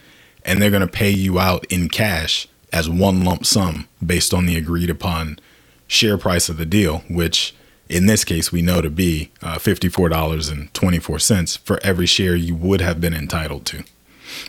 and 0.46 0.62
they're 0.62 0.70
going 0.70 0.80
to 0.80 0.87
pay 0.87 1.11
you 1.11 1.38
out 1.38 1.66
in 1.66 1.90
cash 1.90 2.48
as 2.72 2.88
one 2.88 3.22
lump 3.22 3.44
sum 3.44 3.87
based 4.04 4.32
on 4.32 4.46
the 4.46 4.56
agreed 4.56 4.88
upon 4.88 5.38
share 5.87 6.16
price 6.16 6.48
of 6.48 6.56
the 6.56 6.64
deal, 6.64 7.00
which 7.11 7.54
in 7.90 8.06
this 8.06 8.24
case 8.24 8.50
we 8.50 8.62
know 8.62 8.80
to 8.80 8.88
be 8.88 9.30
uh, 9.42 9.56
$54.24 9.56 11.59
for 11.59 11.78
every 11.82 12.06
share 12.06 12.35
you 12.35 12.54
would 12.54 12.80
have 12.80 12.98
been 12.98 13.12
entitled 13.12 13.66
to. 13.66 13.85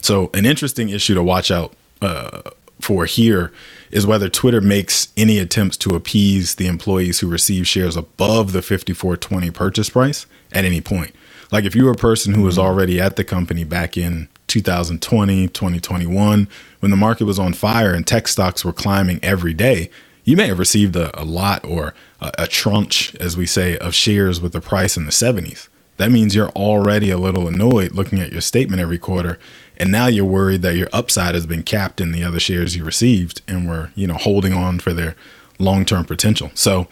So, 0.01 0.29
an 0.33 0.45
interesting 0.45 0.87
issue 0.87 1.15
to 1.15 1.21
watch 1.21 1.51
out 1.51 1.73
uh, 2.01 2.43
for 2.79 3.05
here 3.05 3.51
is 3.91 4.05
whether 4.05 4.29
Twitter 4.29 4.61
makes 4.61 5.07
any 5.17 5.39
attempts 5.39 5.77
to 5.77 5.95
appease 5.95 6.55
the 6.55 6.67
employees 6.67 7.19
who 7.19 7.27
receive 7.27 7.67
shares 7.67 7.95
above 7.95 8.51
the 8.51 8.59
54.20 8.59 9.53
purchase 9.53 9.89
price 9.89 10.25
at 10.51 10.65
any 10.65 10.81
point. 10.81 11.13
Like 11.51 11.63
if 11.63 11.75
you 11.75 11.85
were 11.85 11.91
a 11.91 11.95
person 11.95 12.33
who 12.33 12.43
was 12.43 12.57
mm-hmm. 12.57 12.67
already 12.67 12.99
at 12.99 13.15
the 13.15 13.23
company 13.23 13.63
back 13.63 13.97
in 13.97 14.27
2020, 14.47 15.47
2021, 15.47 16.47
when 16.79 16.91
the 16.91 16.97
market 16.97 17.25
was 17.25 17.39
on 17.39 17.53
fire 17.53 17.93
and 17.93 18.05
tech 18.05 18.27
stocks 18.27 18.63
were 18.63 18.73
climbing 18.73 19.19
every 19.23 19.53
day, 19.53 19.89
you 20.23 20.35
may 20.35 20.47
have 20.47 20.59
received 20.59 20.95
a, 20.95 21.17
a 21.19 21.23
lot 21.23 21.63
or 21.63 21.93
a, 22.19 22.31
a 22.39 22.47
tranche, 22.47 23.15
as 23.15 23.37
we 23.37 23.45
say, 23.45 23.77
of 23.77 23.95
shares 23.95 24.41
with 24.41 24.51
the 24.51 24.61
price 24.61 24.97
in 24.97 25.05
the 25.05 25.11
70s. 25.11 25.69
That 25.97 26.11
means 26.11 26.35
you're 26.35 26.49
already 26.49 27.09
a 27.09 27.17
little 27.17 27.47
annoyed 27.47 27.93
looking 27.93 28.19
at 28.19 28.31
your 28.31 28.41
statement 28.41 28.81
every 28.81 28.99
quarter, 28.99 29.39
and 29.77 29.91
now 29.91 30.07
you're 30.07 30.25
worried 30.25 30.61
that 30.63 30.75
your 30.75 30.89
upside 30.91 31.35
has 31.35 31.45
been 31.45 31.63
capped 31.63 32.01
in 32.01 32.11
the 32.11 32.23
other 32.23 32.39
shares 32.39 32.75
you 32.75 32.83
received 32.83 33.41
and 33.47 33.67
were, 33.67 33.91
you 33.95 34.07
know, 34.07 34.15
holding 34.15 34.53
on 34.53 34.79
for 34.79 34.93
their 34.93 35.15
long-term 35.59 36.05
potential. 36.05 36.51
So, 36.53 36.87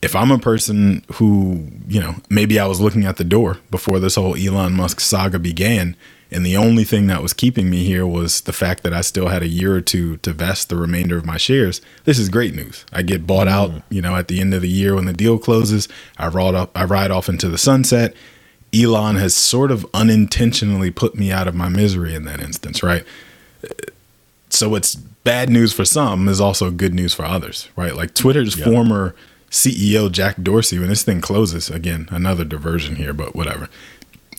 if 0.00 0.16
I'm 0.16 0.32
a 0.32 0.38
person 0.38 1.04
who, 1.14 1.68
you 1.86 2.00
know, 2.00 2.16
maybe 2.28 2.58
I 2.58 2.66
was 2.66 2.80
looking 2.80 3.04
at 3.04 3.18
the 3.18 3.24
door 3.24 3.58
before 3.70 4.00
this 4.00 4.16
whole 4.16 4.36
Elon 4.36 4.72
Musk 4.72 4.98
saga 4.98 5.38
began, 5.38 5.96
and 6.32 6.46
the 6.46 6.56
only 6.56 6.82
thing 6.84 7.06
that 7.06 7.22
was 7.22 7.32
keeping 7.32 7.68
me 7.70 7.84
here 7.84 8.06
was 8.06 8.40
the 8.40 8.52
fact 8.52 8.82
that 8.82 8.94
I 8.94 9.02
still 9.02 9.28
had 9.28 9.42
a 9.42 9.48
year 9.48 9.76
or 9.76 9.80
two 9.80 10.16
to 10.18 10.32
vest 10.32 10.68
the 10.68 10.76
remainder 10.76 11.18
of 11.18 11.26
my 11.26 11.36
shares. 11.36 11.80
This 12.04 12.18
is 12.18 12.30
great 12.30 12.54
news. 12.54 12.86
I 12.92 13.02
get 13.02 13.26
bought 13.26 13.48
out, 13.48 13.70
mm-hmm. 13.70 13.94
you 13.94 14.02
know, 14.02 14.16
at 14.16 14.28
the 14.28 14.40
end 14.40 14.54
of 14.54 14.62
the 14.62 14.68
year 14.68 14.94
when 14.94 15.04
the 15.04 15.12
deal 15.12 15.38
closes. 15.38 15.88
I 16.16 16.28
ride 16.28 16.54
off, 16.54 16.70
I 16.74 16.84
ride 16.84 17.10
off 17.10 17.28
into 17.28 17.48
the 17.48 17.58
sunset. 17.58 18.14
Elon 18.74 19.16
has 19.16 19.34
sort 19.34 19.70
of 19.70 19.86
unintentionally 19.92 20.90
put 20.90 21.14
me 21.14 21.30
out 21.30 21.46
of 21.46 21.54
my 21.54 21.68
misery 21.68 22.14
in 22.14 22.24
that 22.24 22.40
instance, 22.40 22.82
right? 22.82 23.04
So 24.48 24.74
it's 24.74 24.94
bad 24.94 25.50
news 25.50 25.72
for 25.72 25.84
some 25.84 26.28
is 26.28 26.40
also 26.40 26.70
good 26.70 26.94
news 26.94 27.14
for 27.14 27.24
others, 27.24 27.68
right? 27.76 27.94
Like 27.94 28.14
Twitter's 28.14 28.56
Yeah. 28.56 28.64
former 28.64 29.14
CEO 29.50 30.10
Jack 30.10 30.36
Dorsey, 30.42 30.78
when 30.78 30.88
this 30.88 31.02
thing 31.02 31.20
closes, 31.20 31.68
again, 31.68 32.08
another 32.10 32.44
diversion 32.44 32.96
here, 32.96 33.12
but 33.12 33.34
whatever. 33.36 33.68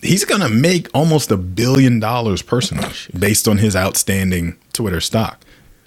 He's 0.02 0.26
gonna 0.26 0.50
make 0.50 0.90
almost 0.94 1.32
a 1.32 1.38
billion 1.38 2.00
dollars 2.00 2.42
personally 2.42 2.90
oh, 2.90 3.20
based 3.20 3.48
on 3.48 3.60
his 3.60 3.76
outstanding 3.76 4.58
Twitter 4.74 5.00
stock. 5.00 5.40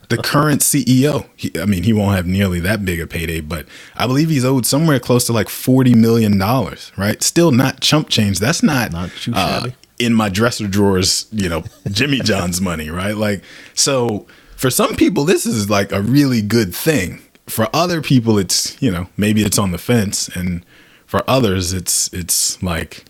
The 0.09 0.19
current 0.19 0.61
CEO. 0.61 1.27
He, 1.37 1.51
I 1.61 1.65
mean, 1.67 1.83
he 1.83 1.93
won't 1.93 2.15
have 2.17 2.27
nearly 2.27 2.61
that 2.61 2.85
big 2.85 3.01
a 3.01 3.07
payday, 3.07 3.41
but 3.41 3.67
I 3.97 4.07
believe 4.07 4.29
he's 4.31 4.45
owed 4.45 4.67
somewhere 4.67 4.99
close 5.01 5.27
to 5.27 5.33
like 5.33 5.49
forty 5.49 5.95
million 5.95 6.39
dollars. 6.39 6.93
Right? 6.97 7.23
Still 7.23 7.51
not 7.53 7.81
chump 7.81 8.09
change. 8.09 8.39
That's 8.39 8.63
not 8.63 8.93
Not 8.93 9.11
too 9.11 9.33
uh, 9.35 9.61
shabby. 9.63 9.75
in 9.99 10.15
my 10.15 10.29
dresser 10.29 10.67
drawers. 10.69 11.27
You 11.33 11.49
know, 11.49 11.65
Jimmy 11.91 12.21
John's 12.21 12.61
money. 12.61 12.91
Right? 12.91 13.17
Like 13.17 13.43
so. 13.75 14.27
For 14.57 14.71
some 14.71 14.97
people, 14.97 15.25
this 15.25 15.45
is 15.45 15.69
like 15.69 15.93
a 15.93 16.01
really 16.01 16.41
good 16.41 16.75
thing. 16.75 17.21
For 17.47 17.69
other 17.75 18.01
people, 18.01 18.39
it's 18.39 18.81
you 18.81 18.91
know 18.91 19.07
maybe 19.19 19.43
it's 19.43 19.59
on 19.59 19.71
the 19.71 19.79
fence, 19.79 20.29
and 20.35 20.65
for 21.05 21.23
others, 21.29 21.75
it's 21.75 22.11
it's 22.15 22.63
like 22.63 23.05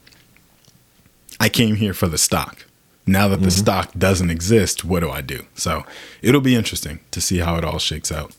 I 1.38 1.48
came 1.48 1.76
here 1.76 1.94
for 1.94 2.09
the 2.09 2.18
stock. 2.18 2.65
Now 3.06 3.28
that 3.28 3.36
the 3.36 3.46
mm-hmm. 3.46 3.50
stock 3.50 3.92
doesn't 3.96 4.30
exist, 4.30 4.84
what 4.84 5.00
do 5.00 5.10
I 5.10 5.20
do? 5.20 5.46
So 5.54 5.84
it'll 6.22 6.40
be 6.40 6.56
interesting 6.56 7.00
to 7.12 7.20
see 7.20 7.38
how 7.38 7.56
it 7.56 7.64
all 7.64 7.78
shakes 7.78 8.10
out. 8.10 8.34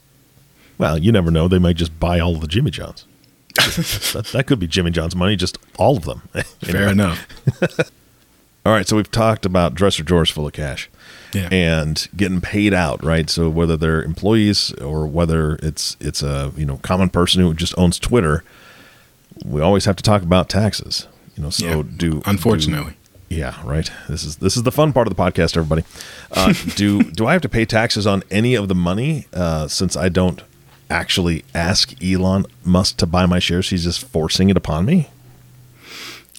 Well, 0.77 0.97
you 0.97 1.12
never 1.12 1.32
know. 1.32 1.47
They 1.47 1.60
might 1.60 1.77
just 1.77 1.99
buy 1.99 2.19
all 2.19 2.36
the 2.36 2.47
Jimmy 2.47 2.71
Johns. 2.71 3.06
that, 3.56 4.30
that 4.34 4.45
could 4.45 4.60
be 4.60 4.67
Jimmy 4.67 4.91
John's 4.91 5.15
money, 5.15 5.36
just 5.36 5.58
all 5.77 5.97
of 5.97 6.03
them. 6.03 6.21
Fair 6.62 6.89
enough. 6.89 7.25
All 8.67 8.73
right, 8.73 8.86
so 8.86 8.97
we've 8.97 9.10
talked 9.10 9.45
about 9.45 9.75
dresser 9.75 10.03
drawers 10.03 10.30
full 10.30 10.45
of 10.45 10.51
cash 10.51 10.89
Yeah. 11.34 11.47
and 11.53 12.06
getting 12.17 12.41
paid 12.41 12.73
out, 12.73 13.01
right? 13.01 13.30
So 13.30 13.49
whether 13.49 13.77
they're 13.77 14.03
employees 14.03 14.73
or 14.73 15.08
whether 15.08 15.56
it's 15.63 15.95
it's 16.01 16.21
a 16.21 16.51
you 16.58 16.65
know 16.65 16.75
common 16.84 17.10
person 17.10 17.41
who 17.41 17.53
just 17.53 17.73
owns 17.77 17.97
Twitter, 17.97 18.43
we 19.45 19.62
always 19.62 19.86
have 19.86 19.95
to 19.95 20.03
talk 20.03 20.21
about 20.21 20.49
taxes. 20.49 21.08
You 21.38 21.43
know, 21.43 21.49
so 21.49 21.65
Yeah, 21.65 21.84
do 21.95 22.21
unfortunately. 22.25 22.91
do- 22.91 22.97
yeah, 23.30 23.56
right. 23.66 23.92
This 24.08 24.24
is 24.24 24.38
this 24.38 24.56
is 24.56 24.63
the 24.63 24.72
fun 24.72 24.94
part 24.94 25.08
of 25.08 25.16
the 25.16 25.22
podcast, 25.22 25.58
everybody. 25.58 25.84
Uh, 26.32 26.54
do 26.76 27.04
do 27.12 27.26
I 27.28 27.34
have 27.34 27.42
to 27.42 27.50
pay 27.50 27.66
taxes 27.66 28.08
on 28.08 28.24
any 28.32 28.56
of 28.56 28.68
the 28.68 28.76
money 28.76 29.28
uh, 29.34 29.68
since 29.68 29.96
I 29.96 30.10
don't 30.10 30.42
actually 30.90 31.44
ask 31.54 32.02
Elon 32.04 32.46
Musk 32.63 32.98
to 32.98 33.06
buy 33.06 33.26
my 33.26 33.40
shares? 33.40 33.70
He's 33.70 33.84
just 33.84 34.06
forcing 34.06 34.50
it 34.50 34.58
upon 34.58 34.86
me. 34.86 35.10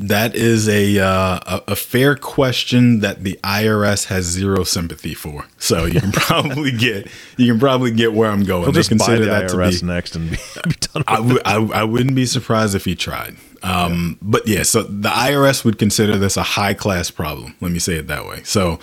That 0.00 0.36
is 0.36 0.68
a, 0.68 0.98
uh, 1.00 1.40
a 1.44 1.62
a 1.72 1.76
fair 1.76 2.14
question 2.14 3.00
that 3.00 3.24
the 3.24 3.38
IRS 3.42 4.06
has 4.06 4.26
zero 4.26 4.62
sympathy 4.62 5.12
for. 5.12 5.46
So 5.58 5.86
you 5.86 6.00
can 6.00 6.12
probably 6.28 6.70
get 6.70 7.08
you 7.36 7.50
can 7.50 7.58
probably 7.58 7.90
get 7.90 8.12
where 8.12 8.30
I'm 8.30 8.44
going. 8.44 8.62
He'll 8.64 8.72
just 8.72 8.96
buy 8.96 9.16
the 9.16 9.24
that 9.26 9.50
IRS 9.50 9.82
next 9.82 10.14
and 10.14 10.30
be, 10.30 10.36
be 10.64 10.74
done. 10.92 11.02
I, 11.08 11.16
w- 11.16 11.40
I, 11.44 11.56
I 11.56 11.84
wouldn't 11.84 12.14
be 12.14 12.26
surprised 12.26 12.74
if 12.76 12.84
he 12.84 12.94
tried. 12.94 13.36
Um, 13.62 14.18
But 14.22 14.46
yeah, 14.46 14.62
so 14.62 14.84
the 14.84 15.08
IRS 15.08 15.64
would 15.64 15.80
consider 15.80 16.16
this 16.16 16.36
a 16.36 16.44
high 16.44 16.74
class 16.74 17.10
problem. 17.10 17.56
Let 17.60 17.72
me 17.72 17.80
say 17.80 17.94
it 17.96 18.06
that 18.06 18.24
way. 18.24 18.42
So, 18.44 18.78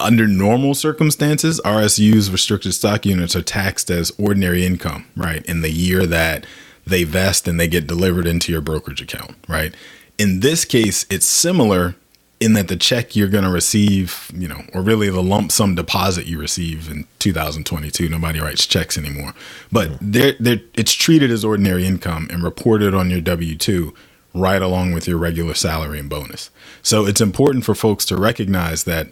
under 0.00 0.26
normal 0.26 0.74
circumstances, 0.74 1.60
RSUs, 1.64 2.32
restricted 2.32 2.74
stock 2.74 3.06
units, 3.06 3.36
are 3.36 3.42
taxed 3.42 3.90
as 3.90 4.10
ordinary 4.18 4.66
income, 4.66 5.04
right? 5.16 5.46
In 5.46 5.60
the 5.60 5.70
year 5.70 6.04
that 6.06 6.46
they 6.84 7.04
vest 7.04 7.46
and 7.46 7.60
they 7.60 7.68
get 7.68 7.86
delivered 7.86 8.26
into 8.26 8.50
your 8.50 8.60
brokerage 8.60 9.00
account, 9.02 9.36
right? 9.46 9.72
In 10.18 10.40
this 10.40 10.64
case, 10.64 11.06
it's 11.08 11.26
similar 11.26 11.94
in 12.40 12.52
that 12.52 12.68
the 12.68 12.76
check 12.76 13.16
you're 13.16 13.28
going 13.28 13.44
to 13.44 13.50
receive, 13.50 14.30
you 14.34 14.46
know, 14.46 14.62
or 14.72 14.82
really 14.82 15.10
the 15.10 15.22
lump 15.22 15.50
sum 15.50 15.74
deposit 15.74 16.26
you 16.26 16.38
receive 16.38 16.90
in 16.90 17.06
2022, 17.18 18.08
nobody 18.08 18.40
writes 18.40 18.66
checks 18.66 18.96
anymore. 18.96 19.34
But 19.72 19.90
they're, 20.00 20.34
they're, 20.38 20.60
it's 20.74 20.92
treated 20.92 21.30
as 21.30 21.44
ordinary 21.44 21.84
income 21.86 22.28
and 22.30 22.42
reported 22.42 22.94
on 22.94 23.10
your 23.10 23.20
W 23.20 23.56
2 23.56 23.92
right 24.34 24.62
along 24.62 24.92
with 24.92 25.08
your 25.08 25.18
regular 25.18 25.54
salary 25.54 25.98
and 25.98 26.08
bonus. 26.08 26.50
So 26.82 27.06
it's 27.06 27.20
important 27.20 27.64
for 27.64 27.74
folks 27.74 28.04
to 28.06 28.16
recognize 28.16 28.84
that 28.84 29.08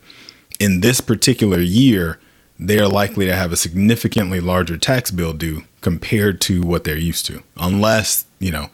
in 0.60 0.80
this 0.80 1.00
particular 1.00 1.58
year, 1.58 2.20
they're 2.58 2.88
likely 2.88 3.26
to 3.26 3.34
have 3.34 3.52
a 3.52 3.56
significantly 3.56 4.40
larger 4.40 4.78
tax 4.78 5.10
bill 5.10 5.32
due 5.32 5.64
compared 5.80 6.40
to 6.42 6.62
what 6.62 6.84
they're 6.84 6.96
used 6.96 7.26
to, 7.26 7.42
unless, 7.56 8.24
you 8.38 8.50
know, 8.50 8.70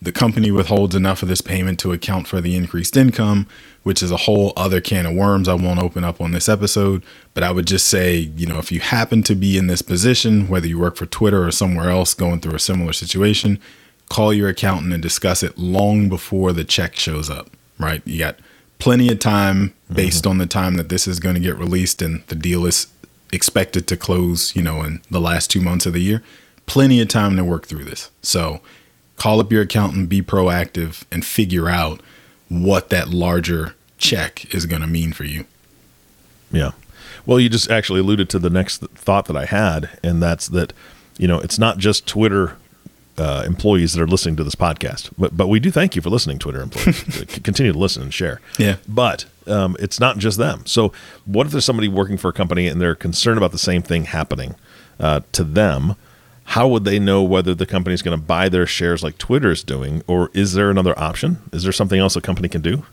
the 0.00 0.12
company 0.12 0.50
withholds 0.50 0.94
enough 0.94 1.22
of 1.22 1.28
this 1.28 1.40
payment 1.40 1.78
to 1.80 1.92
account 1.92 2.28
for 2.28 2.40
the 2.40 2.54
increased 2.54 2.96
income, 2.96 3.46
which 3.82 4.02
is 4.02 4.10
a 4.10 4.16
whole 4.16 4.52
other 4.56 4.80
can 4.80 5.06
of 5.06 5.14
worms 5.14 5.48
I 5.48 5.54
won't 5.54 5.82
open 5.82 6.04
up 6.04 6.20
on 6.20 6.30
this 6.30 6.48
episode. 6.48 7.02
But 7.34 7.42
I 7.42 7.50
would 7.50 7.66
just 7.66 7.86
say, 7.86 8.16
you 8.36 8.46
know, 8.46 8.58
if 8.58 8.70
you 8.70 8.80
happen 8.80 9.22
to 9.24 9.34
be 9.34 9.58
in 9.58 9.66
this 9.66 9.82
position, 9.82 10.48
whether 10.48 10.66
you 10.66 10.78
work 10.78 10.96
for 10.96 11.06
Twitter 11.06 11.46
or 11.46 11.50
somewhere 11.50 11.90
else 11.90 12.14
going 12.14 12.40
through 12.40 12.54
a 12.54 12.60
similar 12.60 12.92
situation, 12.92 13.58
call 14.08 14.32
your 14.32 14.48
accountant 14.48 14.92
and 14.92 15.02
discuss 15.02 15.42
it 15.42 15.58
long 15.58 16.08
before 16.08 16.52
the 16.52 16.64
check 16.64 16.94
shows 16.94 17.28
up, 17.28 17.50
right? 17.78 18.02
You 18.06 18.18
got 18.18 18.38
plenty 18.78 19.10
of 19.10 19.18
time 19.18 19.70
mm-hmm. 19.70 19.94
based 19.94 20.26
on 20.26 20.38
the 20.38 20.46
time 20.46 20.74
that 20.74 20.88
this 20.88 21.08
is 21.08 21.18
going 21.18 21.34
to 21.34 21.40
get 21.40 21.58
released 21.58 22.00
and 22.02 22.22
the 22.28 22.34
deal 22.34 22.66
is 22.66 22.86
expected 23.32 23.86
to 23.88 23.96
close, 23.96 24.54
you 24.54 24.62
know, 24.62 24.82
in 24.82 25.02
the 25.10 25.20
last 25.20 25.50
two 25.50 25.60
months 25.60 25.86
of 25.86 25.92
the 25.92 26.00
year. 26.00 26.22
Plenty 26.66 27.00
of 27.00 27.08
time 27.08 27.36
to 27.36 27.44
work 27.44 27.66
through 27.66 27.84
this. 27.84 28.10
So, 28.22 28.60
call 29.18 29.40
up 29.40 29.52
your 29.52 29.62
accountant, 29.62 30.08
be 30.08 30.22
proactive, 30.22 31.04
and 31.12 31.24
figure 31.24 31.68
out 31.68 32.00
what 32.48 32.88
that 32.88 33.08
larger 33.08 33.74
check 33.98 34.54
is 34.54 34.64
going 34.64 34.80
to 34.80 34.88
mean 34.88 35.12
for 35.12 35.24
you. 35.24 35.44
Yeah. 36.50 36.70
Well, 37.26 37.38
you 37.38 37.48
just 37.50 37.70
actually 37.70 38.00
alluded 38.00 38.30
to 38.30 38.38
the 38.38 38.48
next 38.48 38.78
thought 38.94 39.26
that 39.26 39.36
I 39.36 39.44
had, 39.44 39.98
and 40.02 40.22
that's 40.22 40.48
that, 40.48 40.72
you 41.18 41.28
know, 41.28 41.40
it's 41.40 41.58
not 41.58 41.76
just 41.76 42.06
Twitter 42.06 42.56
uh, 43.18 43.42
employees 43.44 43.92
that 43.92 44.02
are 44.02 44.06
listening 44.06 44.36
to 44.36 44.44
this 44.44 44.54
podcast, 44.54 45.10
but 45.18 45.36
but 45.36 45.48
we 45.48 45.60
do 45.60 45.70
thank 45.70 45.96
you 45.96 46.00
for 46.00 46.08
listening, 46.08 46.38
Twitter 46.38 46.62
employees. 46.62 47.24
Continue 47.42 47.72
to 47.72 47.78
listen 47.78 48.02
and 48.02 48.14
share. 48.14 48.40
Yeah. 48.58 48.76
But 48.86 49.26
um, 49.46 49.76
it's 49.80 49.98
not 49.98 50.18
just 50.18 50.38
them. 50.38 50.64
So, 50.66 50.92
what 51.24 51.46
if 51.46 51.52
there's 51.52 51.64
somebody 51.64 51.88
working 51.88 52.16
for 52.16 52.28
a 52.28 52.32
company 52.32 52.68
and 52.68 52.80
they're 52.80 52.94
concerned 52.94 53.36
about 53.36 53.52
the 53.52 53.58
same 53.58 53.82
thing 53.82 54.04
happening 54.04 54.54
uh, 55.00 55.20
to 55.32 55.44
them? 55.44 55.96
How 56.52 56.66
would 56.68 56.84
they 56.84 56.98
know 56.98 57.22
whether 57.22 57.54
the 57.54 57.66
company 57.66 57.92
is 57.92 58.00
going 58.00 58.18
to 58.18 58.24
buy 58.24 58.48
their 58.48 58.66
shares 58.66 59.02
like 59.02 59.18
Twitter 59.18 59.50
is 59.50 59.62
doing, 59.62 60.02
or 60.06 60.30
is 60.32 60.54
there 60.54 60.70
another 60.70 60.98
option? 60.98 61.42
Is 61.52 61.62
there 61.62 61.72
something 61.72 62.00
else 62.00 62.16
a 62.16 62.22
company 62.22 62.48
can 62.48 62.62
do? 62.62 62.84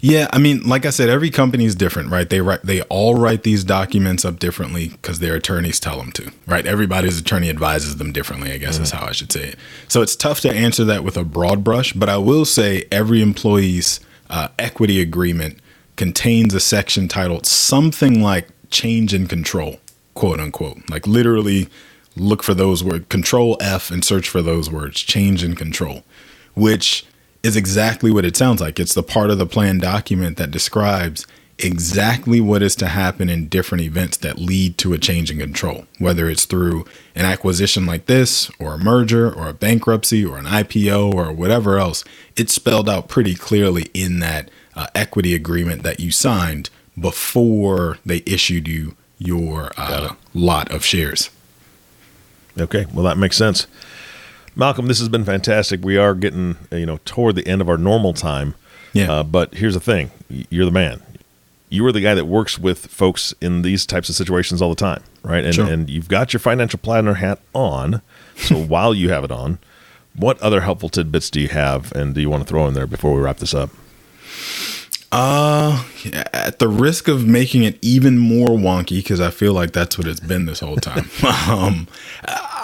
Yeah, 0.00 0.28
I 0.34 0.38
mean, 0.38 0.62
like 0.64 0.84
I 0.84 0.90
said, 0.90 1.08
every 1.08 1.30
company 1.30 1.64
is 1.64 1.74
different, 1.74 2.10
right? 2.10 2.28
They 2.28 2.42
write, 2.42 2.62
they 2.62 2.82
all 2.82 3.14
write 3.14 3.42
these 3.42 3.64
documents 3.64 4.24
up 4.26 4.38
differently 4.38 4.88
because 4.88 5.18
their 5.20 5.34
attorneys 5.34 5.80
tell 5.80 5.96
them 5.96 6.12
to, 6.12 6.30
right? 6.46 6.66
Everybody's 6.66 7.18
attorney 7.18 7.48
advises 7.48 7.96
them 7.96 8.12
differently, 8.12 8.52
I 8.52 8.58
guess 8.58 8.78
is 8.78 8.90
how 8.90 9.06
I 9.06 9.12
should 9.12 9.32
say 9.32 9.44
it. 9.44 9.56
So 9.88 10.02
it's 10.02 10.14
tough 10.14 10.40
to 10.40 10.50
answer 10.50 10.84
that 10.84 11.04
with 11.04 11.16
a 11.16 11.24
broad 11.24 11.64
brush, 11.64 11.94
but 11.94 12.10
I 12.10 12.18
will 12.18 12.44
say 12.44 12.84
every 12.92 13.22
employee's 13.22 14.00
uh, 14.28 14.48
equity 14.58 15.00
agreement 15.00 15.58
contains 15.96 16.52
a 16.52 16.60
section 16.60 17.08
titled 17.08 17.46
something 17.46 18.20
like 18.20 18.48
change 18.70 19.14
in 19.14 19.26
control, 19.26 19.80
quote 20.12 20.38
unquote. 20.38 20.90
Like 20.90 21.06
literally 21.06 21.68
look 22.18 22.42
for 22.42 22.54
those 22.54 22.82
words, 22.84 23.06
control 23.08 23.56
F 23.60 23.90
and 23.90 24.04
search 24.04 24.28
for 24.28 24.42
those 24.42 24.70
words, 24.70 25.00
change 25.00 25.42
in 25.42 25.54
control, 25.54 26.04
which 26.54 27.04
is 27.42 27.56
exactly 27.56 28.10
what 28.10 28.24
it 28.24 28.36
sounds 28.36 28.60
like. 28.60 28.80
It's 28.80 28.94
the 28.94 29.02
part 29.02 29.30
of 29.30 29.38
the 29.38 29.46
plan 29.46 29.78
document 29.78 30.36
that 30.36 30.50
describes 30.50 31.26
exactly 31.58 32.40
what 32.40 32.62
is 32.62 32.76
to 32.76 32.86
happen 32.86 33.28
in 33.28 33.48
different 33.48 33.82
events 33.82 34.16
that 34.18 34.38
lead 34.38 34.78
to 34.78 34.92
a 34.92 34.98
change 34.98 35.30
in 35.30 35.38
control, 35.38 35.86
whether 35.98 36.28
it's 36.28 36.44
through 36.44 36.84
an 37.14 37.24
acquisition 37.24 37.84
like 37.84 38.06
this, 38.06 38.50
or 38.60 38.74
a 38.74 38.78
merger, 38.78 39.32
or 39.32 39.48
a 39.48 39.54
bankruptcy, 39.54 40.24
or 40.24 40.38
an 40.38 40.44
IPO, 40.44 41.12
or 41.14 41.32
whatever 41.32 41.78
else. 41.78 42.04
It's 42.36 42.52
spelled 42.52 42.88
out 42.88 43.08
pretty 43.08 43.34
clearly 43.34 43.90
in 43.92 44.20
that 44.20 44.50
uh, 44.76 44.86
equity 44.94 45.34
agreement 45.34 45.82
that 45.82 46.00
you 46.00 46.10
signed 46.10 46.70
before 46.98 47.98
they 48.06 48.22
issued 48.24 48.68
you 48.68 48.94
your 49.18 49.72
uh, 49.76 50.14
lot 50.34 50.70
of 50.70 50.84
shares. 50.84 51.30
Okay, 52.58 52.86
well 52.92 53.04
that 53.04 53.18
makes 53.18 53.36
sense. 53.36 53.66
Malcolm, 54.56 54.86
this 54.86 54.98
has 54.98 55.08
been 55.08 55.24
fantastic. 55.24 55.84
We 55.84 55.96
are 55.96 56.14
getting 56.14 56.56
you 56.72 56.86
know 56.86 56.98
toward 57.04 57.36
the 57.36 57.46
end 57.46 57.60
of 57.60 57.68
our 57.68 57.78
normal 57.78 58.12
time. 58.12 58.54
Yeah. 58.92 59.12
Uh, 59.12 59.22
but 59.22 59.54
here's 59.54 59.74
the 59.74 59.80
thing: 59.80 60.10
you're 60.50 60.64
the 60.64 60.70
man. 60.72 61.02
You 61.70 61.84
are 61.86 61.92
the 61.92 62.00
guy 62.00 62.14
that 62.14 62.24
works 62.24 62.58
with 62.58 62.86
folks 62.86 63.34
in 63.42 63.60
these 63.62 63.84
types 63.84 64.08
of 64.08 64.14
situations 64.14 64.62
all 64.62 64.70
the 64.70 64.74
time, 64.74 65.02
right? 65.22 65.44
And 65.44 65.54
Sure. 65.54 65.66
and 65.66 65.88
you've 65.90 66.08
got 66.08 66.32
your 66.32 66.40
financial 66.40 66.78
planner 66.78 67.14
hat 67.14 67.40
on. 67.54 68.00
So 68.36 68.56
while 68.74 68.94
you 68.94 69.10
have 69.10 69.22
it 69.22 69.30
on, 69.30 69.58
what 70.16 70.40
other 70.40 70.62
helpful 70.62 70.88
tidbits 70.88 71.28
do 71.30 71.40
you 71.40 71.48
have, 71.48 71.92
and 71.92 72.14
do 72.14 72.20
you 72.22 72.30
want 72.30 72.42
to 72.42 72.48
throw 72.48 72.66
in 72.66 72.74
there 72.74 72.86
before 72.86 73.14
we 73.14 73.20
wrap 73.20 73.36
this 73.36 73.52
up? 73.52 73.70
Uh, 75.10 75.84
at 76.34 76.58
the 76.58 76.68
risk 76.68 77.08
of 77.08 77.26
making 77.26 77.64
it 77.64 77.78
even 77.80 78.18
more 78.18 78.48
wonky, 78.48 78.96
because 78.98 79.20
I 79.22 79.30
feel 79.30 79.54
like 79.54 79.72
that's 79.72 79.96
what 79.96 80.06
it's 80.06 80.20
been 80.20 80.44
this 80.44 80.60
whole 80.60 80.76
time. 80.76 81.08
um, 81.50 81.86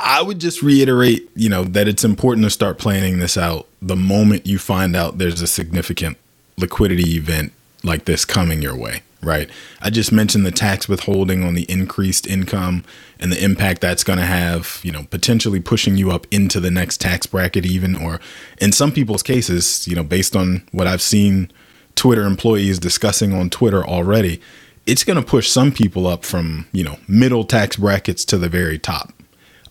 I 0.06 0.20
would 0.20 0.38
just 0.38 0.62
reiterate, 0.62 1.30
you 1.34 1.48
know, 1.48 1.64
that 1.64 1.88
it's 1.88 2.04
important 2.04 2.44
to 2.44 2.50
start 2.50 2.76
planning 2.76 3.20
this 3.20 3.38
out 3.38 3.66
the 3.80 3.96
moment 3.96 4.46
you 4.46 4.58
find 4.58 4.94
out 4.94 5.16
there's 5.16 5.40
a 5.40 5.46
significant 5.46 6.18
liquidity 6.58 7.16
event 7.16 7.54
like 7.82 8.04
this 8.04 8.26
coming 8.26 8.60
your 8.60 8.76
way, 8.76 9.02
right? 9.22 9.48
I 9.80 9.88
just 9.88 10.12
mentioned 10.12 10.44
the 10.44 10.50
tax 10.50 10.90
withholding 10.90 11.42
on 11.42 11.54
the 11.54 11.62
increased 11.70 12.26
income 12.26 12.84
and 13.18 13.32
the 13.32 13.42
impact 13.42 13.80
that's 13.80 14.04
going 14.04 14.18
to 14.18 14.26
have, 14.26 14.78
you 14.82 14.92
know, 14.92 15.04
potentially 15.04 15.58
pushing 15.58 15.96
you 15.96 16.10
up 16.10 16.26
into 16.30 16.60
the 16.60 16.70
next 16.70 17.00
tax 17.00 17.24
bracket, 17.24 17.64
even, 17.64 17.96
or 17.96 18.20
in 18.58 18.72
some 18.72 18.92
people's 18.92 19.22
cases, 19.22 19.88
you 19.88 19.96
know, 19.96 20.04
based 20.04 20.36
on 20.36 20.62
what 20.70 20.86
I've 20.86 21.02
seen 21.02 21.50
Twitter 21.94 22.26
employees 22.26 22.78
discussing 22.78 23.32
on 23.32 23.48
Twitter 23.48 23.82
already, 23.82 24.38
it's 24.84 25.02
going 25.02 25.18
to 25.18 25.26
push 25.26 25.48
some 25.48 25.72
people 25.72 26.06
up 26.06 26.26
from, 26.26 26.66
you 26.72 26.84
know, 26.84 26.98
middle 27.08 27.44
tax 27.44 27.76
brackets 27.76 28.22
to 28.26 28.36
the 28.36 28.50
very 28.50 28.78
top. 28.78 29.13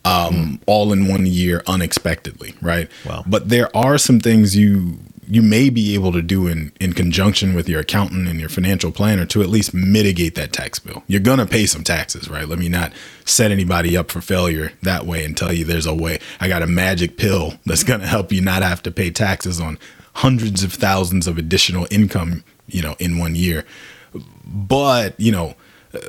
Um, 0.06 0.34
mm. 0.34 0.60
all 0.66 0.92
in 0.92 1.08
one 1.08 1.24
year 1.24 1.62
unexpectedly, 1.66 2.54
right? 2.60 2.90
Wow. 3.06 3.24
But 3.26 3.48
there 3.48 3.74
are 3.74 3.96
some 3.96 4.20
things 4.20 4.54
you 4.54 4.98
you 5.26 5.42
may 5.42 5.70
be 5.70 5.94
able 5.94 6.12
to 6.12 6.22
do 6.22 6.46
in 6.46 6.72
in 6.80 6.92
conjunction 6.92 7.54
with 7.54 7.68
your 7.68 7.80
accountant 7.80 8.28
and 8.28 8.38
your 8.38 8.48
financial 8.48 8.92
planner 8.92 9.24
to 9.26 9.42
at 9.42 9.48
least 9.48 9.72
mitigate 9.72 10.34
that 10.34 10.52
tax 10.52 10.78
bill. 10.78 11.02
You're 11.06 11.20
going 11.20 11.38
to 11.38 11.46
pay 11.46 11.66
some 11.66 11.84
taxes, 11.84 12.28
right? 12.28 12.48
Let 12.48 12.58
me 12.58 12.68
not 12.68 12.92
set 13.24 13.50
anybody 13.50 13.96
up 13.96 14.10
for 14.10 14.20
failure 14.20 14.72
that 14.82 15.06
way 15.06 15.24
and 15.24 15.36
tell 15.36 15.52
you 15.52 15.64
there's 15.64 15.86
a 15.86 15.94
way. 15.94 16.18
I 16.40 16.48
got 16.48 16.62
a 16.62 16.66
magic 16.66 17.16
pill 17.16 17.54
that's 17.64 17.84
going 17.84 18.00
to 18.00 18.06
help 18.06 18.32
you 18.32 18.40
not 18.40 18.62
have 18.62 18.82
to 18.82 18.90
pay 18.90 19.10
taxes 19.10 19.60
on 19.60 19.78
hundreds 20.16 20.62
of 20.62 20.72
thousands 20.72 21.26
of 21.26 21.38
additional 21.38 21.86
income, 21.90 22.44
you 22.66 22.82
know, 22.82 22.94
in 22.98 23.18
one 23.18 23.34
year. 23.34 23.64
But, 24.44 25.18
you 25.18 25.32
know, 25.32 25.54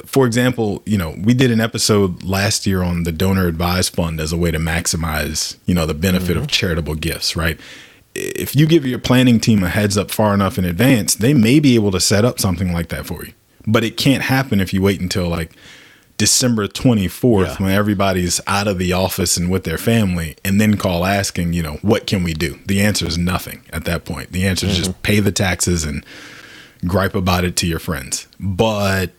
for 0.05 0.25
example, 0.25 0.81
you 0.85 0.97
know, 0.97 1.15
we 1.23 1.33
did 1.33 1.51
an 1.51 1.61
episode 1.61 2.23
last 2.23 2.65
year 2.65 2.83
on 2.83 3.03
the 3.03 3.11
donor 3.11 3.47
advised 3.47 3.93
fund 3.93 4.19
as 4.19 4.31
a 4.31 4.37
way 4.37 4.51
to 4.51 4.59
maximize, 4.59 5.57
you 5.65 5.73
know, 5.73 5.85
the 5.85 5.93
benefit 5.93 6.35
mm-hmm. 6.35 6.43
of 6.43 6.47
charitable 6.47 6.95
gifts, 6.95 7.35
right? 7.35 7.59
if 8.15 8.55
you 8.55 8.65
give 8.65 8.85
your 8.85 8.99
planning 8.99 9.39
team 9.39 9.63
a 9.63 9.69
heads 9.69 9.97
up 9.97 10.09
far 10.09 10.33
enough 10.33 10.57
in 10.57 10.65
advance, 10.65 11.15
they 11.15 11.33
may 11.33 11.59
be 11.59 11.75
able 11.75 11.91
to 11.91 11.99
set 11.99 12.23
up 12.23 12.39
something 12.39 12.71
like 12.71 12.87
that 12.89 13.05
for 13.05 13.25
you. 13.25 13.33
But 13.67 13.83
it 13.83 13.97
can't 13.97 14.23
happen 14.23 14.61
if 14.61 14.73
you 14.73 14.81
wait 14.81 15.01
until 15.01 15.27
like 15.27 15.51
December 16.17 16.67
24th 16.67 17.45
yeah. 17.45 17.55
when 17.63 17.71
everybody's 17.73 18.39
out 18.47 18.67
of 18.67 18.77
the 18.77 18.93
office 18.93 19.35
and 19.35 19.51
with 19.51 19.65
their 19.65 19.77
family 19.77 20.37
and 20.45 20.61
then 20.61 20.77
call 20.77 21.05
asking, 21.05 21.53
you 21.53 21.61
know, 21.61 21.77
what 21.81 22.07
can 22.07 22.23
we 22.23 22.33
do? 22.33 22.57
The 22.65 22.81
answer 22.81 23.05
is 23.05 23.17
nothing 23.17 23.63
at 23.71 23.83
that 23.83 24.05
point. 24.05 24.31
The 24.31 24.47
answer 24.47 24.65
is 24.65 24.73
mm-hmm. 24.73 24.83
just 24.83 25.03
pay 25.03 25.19
the 25.19 25.31
taxes 25.31 25.83
and 25.83 26.05
gripe 26.87 27.15
about 27.15 27.43
it 27.43 27.57
to 27.57 27.67
your 27.67 27.79
friends. 27.79 28.27
But 28.39 29.11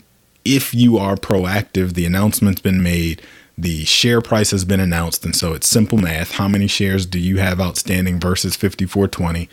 if 0.46 0.72
you 0.74 0.98
are 0.98 1.16
proactive, 1.16 1.94
the 1.94 2.06
announcement's 2.06 2.60
been 2.60 2.82
made, 2.82 3.22
the 3.58 3.84
share 3.84 4.20
price 4.20 4.50
has 4.50 4.64
been 4.64 4.80
announced, 4.80 5.24
and 5.24 5.34
so 5.34 5.54
it's 5.54 5.66
simple 5.66 5.98
math. 5.98 6.32
How 6.32 6.46
many 6.46 6.66
shares 6.66 7.06
do 7.06 7.18
you 7.18 7.38
have 7.38 7.60
outstanding 7.60 8.20
versus 8.20 8.54
5420? 8.54 9.48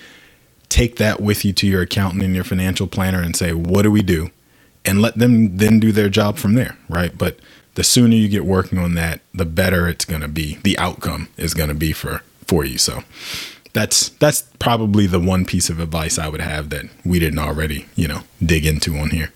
Take 0.69 0.97
that 0.97 1.21
with 1.21 1.45
you 1.45 1.53
to 1.53 1.67
your 1.67 1.81
accountant 1.81 2.23
and 2.23 2.35
your 2.35 2.43
financial 2.43 2.87
planner 2.87 3.21
and 3.21 3.35
say, 3.35 3.53
what 3.53 3.83
do 3.83 3.91
we 3.91 4.01
do? 4.01 4.31
And 4.85 5.01
let 5.01 5.17
them 5.17 5.57
then 5.57 5.79
do 5.79 5.91
their 5.91 6.09
job 6.09 6.37
from 6.37 6.55
there, 6.55 6.77
right? 6.89 7.17
But 7.17 7.39
the 7.75 7.83
sooner 7.83 8.15
you 8.15 8.27
get 8.27 8.45
working 8.45 8.77
on 8.77 8.95
that, 8.95 9.21
the 9.33 9.45
better 9.45 9.87
it's 9.87 10.05
going 10.05 10.21
to 10.21 10.27
be. 10.27 10.55
The 10.63 10.77
outcome 10.77 11.29
is 11.37 11.53
going 11.53 11.69
to 11.69 11.75
be 11.75 11.93
for 11.93 12.21
for 12.45 12.65
you. 12.65 12.77
So 12.77 13.03
that's 13.73 14.09
that's 14.09 14.41
probably 14.59 15.07
the 15.07 15.19
one 15.19 15.45
piece 15.45 15.69
of 15.69 15.79
advice 15.79 16.19
I 16.19 16.27
would 16.27 16.41
have 16.41 16.69
that 16.69 16.85
we 17.05 17.19
didn't 17.19 17.39
already, 17.39 17.87
you 17.95 18.07
know, 18.07 18.21
dig 18.43 18.65
into 18.65 18.97
on 18.97 19.11
here. 19.11 19.31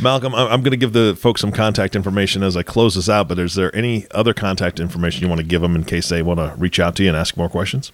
Malcolm, 0.00 0.34
I'm 0.34 0.62
going 0.62 0.72
to 0.72 0.76
give 0.76 0.92
the 0.92 1.16
folks 1.16 1.40
some 1.40 1.52
contact 1.52 1.94
information 1.96 2.42
as 2.42 2.56
I 2.56 2.62
close 2.62 2.94
this 2.94 3.08
out, 3.08 3.28
but 3.28 3.38
is 3.38 3.54
there 3.54 3.74
any 3.74 4.06
other 4.10 4.34
contact 4.34 4.80
information 4.80 5.22
you 5.22 5.28
want 5.28 5.40
to 5.40 5.46
give 5.46 5.62
them 5.62 5.74
in 5.76 5.84
case 5.84 6.08
they 6.08 6.22
want 6.22 6.38
to 6.38 6.54
reach 6.56 6.78
out 6.80 6.96
to 6.96 7.02
you 7.02 7.08
and 7.08 7.16
ask 7.16 7.36
more 7.36 7.48
questions? 7.48 7.92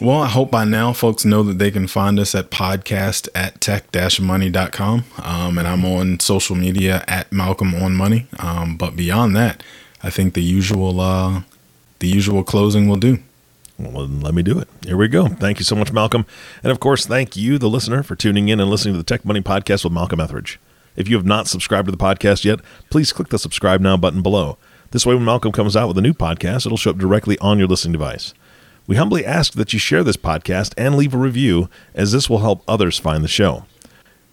Well, 0.00 0.22
I 0.22 0.28
hope 0.28 0.50
by 0.50 0.64
now 0.64 0.92
folks 0.92 1.24
know 1.24 1.42
that 1.42 1.58
they 1.58 1.70
can 1.70 1.86
find 1.86 2.18
us 2.18 2.34
at 2.34 2.50
podcast 2.50 3.28
at 3.34 3.60
tech-money.com. 3.60 5.04
Um, 5.22 5.58
and 5.58 5.68
I'm 5.68 5.84
on 5.84 6.20
social 6.20 6.56
media 6.56 7.04
at 7.06 7.30
Malcolm 7.30 7.74
on 7.74 7.94
Money. 7.94 8.26
Um, 8.38 8.76
but 8.76 8.96
beyond 8.96 9.36
that, 9.36 9.62
I 10.02 10.10
think 10.10 10.34
the 10.34 10.42
usual 10.42 11.00
uh, 11.00 11.42
the 11.98 12.08
usual 12.08 12.42
closing 12.44 12.88
will 12.88 12.96
do. 12.96 13.18
Well, 13.78 14.06
let 14.06 14.34
me 14.34 14.42
do 14.42 14.58
it. 14.58 14.68
Here 14.84 14.96
we 14.96 15.08
go. 15.08 15.28
Thank 15.28 15.58
you 15.58 15.64
so 15.64 15.74
much, 15.74 15.92
Malcolm. 15.92 16.26
And 16.62 16.70
of 16.70 16.80
course, 16.80 17.06
thank 17.06 17.36
you, 17.36 17.58
the 17.58 17.68
listener, 17.68 18.02
for 18.02 18.14
tuning 18.14 18.48
in 18.48 18.60
and 18.60 18.68
listening 18.70 18.94
to 18.94 18.98
the 18.98 19.04
Tech 19.04 19.24
Money 19.24 19.40
Podcast 19.40 19.84
with 19.84 19.92
Malcolm 19.92 20.20
Etheridge. 20.20 20.58
If 20.96 21.08
you 21.08 21.16
have 21.16 21.26
not 21.26 21.48
subscribed 21.48 21.86
to 21.86 21.92
the 21.92 21.98
podcast 21.98 22.44
yet, 22.44 22.60
please 22.90 23.12
click 23.12 23.28
the 23.28 23.38
subscribe 23.38 23.80
now 23.80 23.96
button 23.96 24.22
below. 24.22 24.58
This 24.90 25.06
way, 25.06 25.14
when 25.14 25.24
Malcolm 25.24 25.52
comes 25.52 25.76
out 25.76 25.88
with 25.88 25.98
a 25.98 26.02
new 26.02 26.12
podcast, 26.12 26.66
it'll 26.66 26.76
show 26.76 26.90
up 26.90 26.98
directly 26.98 27.38
on 27.38 27.58
your 27.58 27.68
listening 27.68 27.92
device. 27.92 28.34
We 28.86 28.96
humbly 28.96 29.24
ask 29.24 29.52
that 29.52 29.72
you 29.72 29.78
share 29.78 30.02
this 30.02 30.16
podcast 30.16 30.74
and 30.76 30.96
leave 30.96 31.14
a 31.14 31.18
review, 31.18 31.68
as 31.94 32.10
this 32.10 32.28
will 32.28 32.38
help 32.38 32.64
others 32.66 32.98
find 32.98 33.22
the 33.22 33.28
show. 33.28 33.66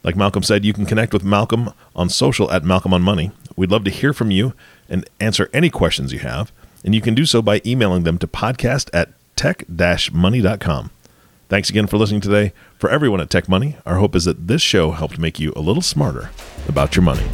Like 0.04 0.16
Malcolm 0.16 0.42
said, 0.42 0.66
you 0.66 0.74
can 0.74 0.86
connect 0.86 1.14
with 1.14 1.24
Malcolm 1.24 1.72
on 1.96 2.10
social 2.10 2.52
at 2.52 2.64
Malcolm 2.64 2.94
on 2.94 3.02
Money. 3.02 3.32
We'd 3.56 3.72
love 3.72 3.84
to 3.84 3.92
hear 3.92 4.14
from 4.14 4.32
you 4.32 4.54
and 4.90 5.08
answer 5.20 5.50
any 5.54 5.70
questions 5.70 6.14
you 6.14 6.20
have, 6.20 6.52
and 6.84 6.96
you 6.96 7.02
can 7.02 7.14
do 7.14 7.26
so 7.26 7.42
by 7.42 7.62
emailing 7.66 8.04
them 8.04 8.18
to 8.20 8.28
podcast 8.28 8.90
at 8.94 9.10
tech-money.com. 9.36 10.90
Thanks 11.50 11.70
again 11.70 11.88
for 11.88 11.98
listening 11.98 12.22
today. 12.22 12.54
For 12.78 12.90
everyone 12.90 13.22
at 13.22 13.30
Tech 13.30 13.48
Money, 13.48 13.78
our 13.86 13.96
hope 13.96 14.16
is 14.16 14.26
that 14.26 14.48
this 14.48 14.62
show 14.62 14.92
helped 14.92 15.18
make 15.18 15.40
you 15.40 15.54
a 15.56 15.62
little 15.62 15.82
smarter 15.82 16.30
about 16.68 16.96
your 16.96 17.04
money. 17.04 17.26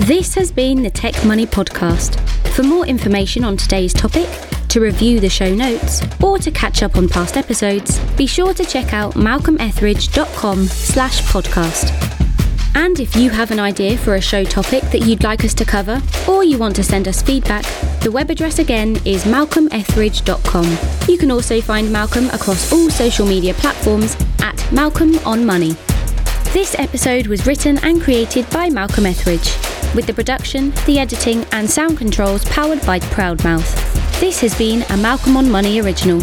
This 0.00 0.34
has 0.34 0.52
been 0.52 0.82
the 0.82 0.90
Tech 0.90 1.24
Money 1.24 1.46
Podcast. 1.46 2.18
For 2.50 2.62
more 2.62 2.86
information 2.86 3.44
on 3.44 3.56
today's 3.56 3.94
topic, 3.94 4.28
to 4.68 4.80
review 4.80 5.20
the 5.20 5.28
show 5.28 5.54
notes, 5.54 6.02
or 6.22 6.38
to 6.38 6.50
catch 6.50 6.82
up 6.82 6.96
on 6.96 7.08
past 7.08 7.36
episodes, 7.36 7.98
be 8.16 8.26
sure 8.26 8.54
to 8.54 8.64
check 8.64 8.92
out 8.94 9.14
malcolmetheridge.com 9.14 10.64
slash 10.64 11.22
podcast. 11.22 12.31
And 12.74 12.98
if 12.98 13.14
you 13.16 13.30
have 13.30 13.50
an 13.50 13.60
idea 13.60 13.98
for 13.98 14.14
a 14.14 14.20
show 14.20 14.44
topic 14.44 14.82
that 14.84 15.00
you'd 15.00 15.24
like 15.24 15.44
us 15.44 15.54
to 15.54 15.64
cover, 15.64 16.00
or 16.28 16.42
you 16.42 16.58
want 16.58 16.74
to 16.76 16.82
send 16.82 17.06
us 17.06 17.22
feedback, 17.22 17.64
the 18.00 18.10
web 18.10 18.30
address 18.30 18.58
again 18.58 18.96
is 19.04 19.24
malcolmetheridge.com. 19.24 21.08
You 21.08 21.18
can 21.18 21.30
also 21.30 21.60
find 21.60 21.92
Malcolm 21.92 22.26
across 22.30 22.72
all 22.72 22.90
social 22.90 23.26
media 23.26 23.54
platforms 23.54 24.16
at 24.40 24.72
Malcolm 24.72 25.18
on 25.26 25.44
Money. 25.44 25.76
This 26.52 26.74
episode 26.78 27.26
was 27.26 27.46
written 27.46 27.78
and 27.78 28.02
created 28.02 28.48
by 28.50 28.68
Malcolm 28.68 29.06
Etheridge, 29.06 29.54
with 29.94 30.06
the 30.06 30.14
production, 30.14 30.70
the 30.86 30.98
editing, 30.98 31.44
and 31.52 31.68
sound 31.68 31.98
controls 31.98 32.44
powered 32.46 32.84
by 32.86 32.98
Proudmouth. 32.98 34.20
This 34.20 34.40
has 34.40 34.56
been 34.56 34.82
a 34.90 34.96
Malcolm 34.96 35.36
on 35.36 35.50
Money 35.50 35.80
original. 35.80 36.20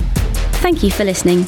Thank 0.62 0.84
you 0.84 0.92
for 0.92 1.04
listening. 1.04 1.48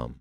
com. 0.00 0.14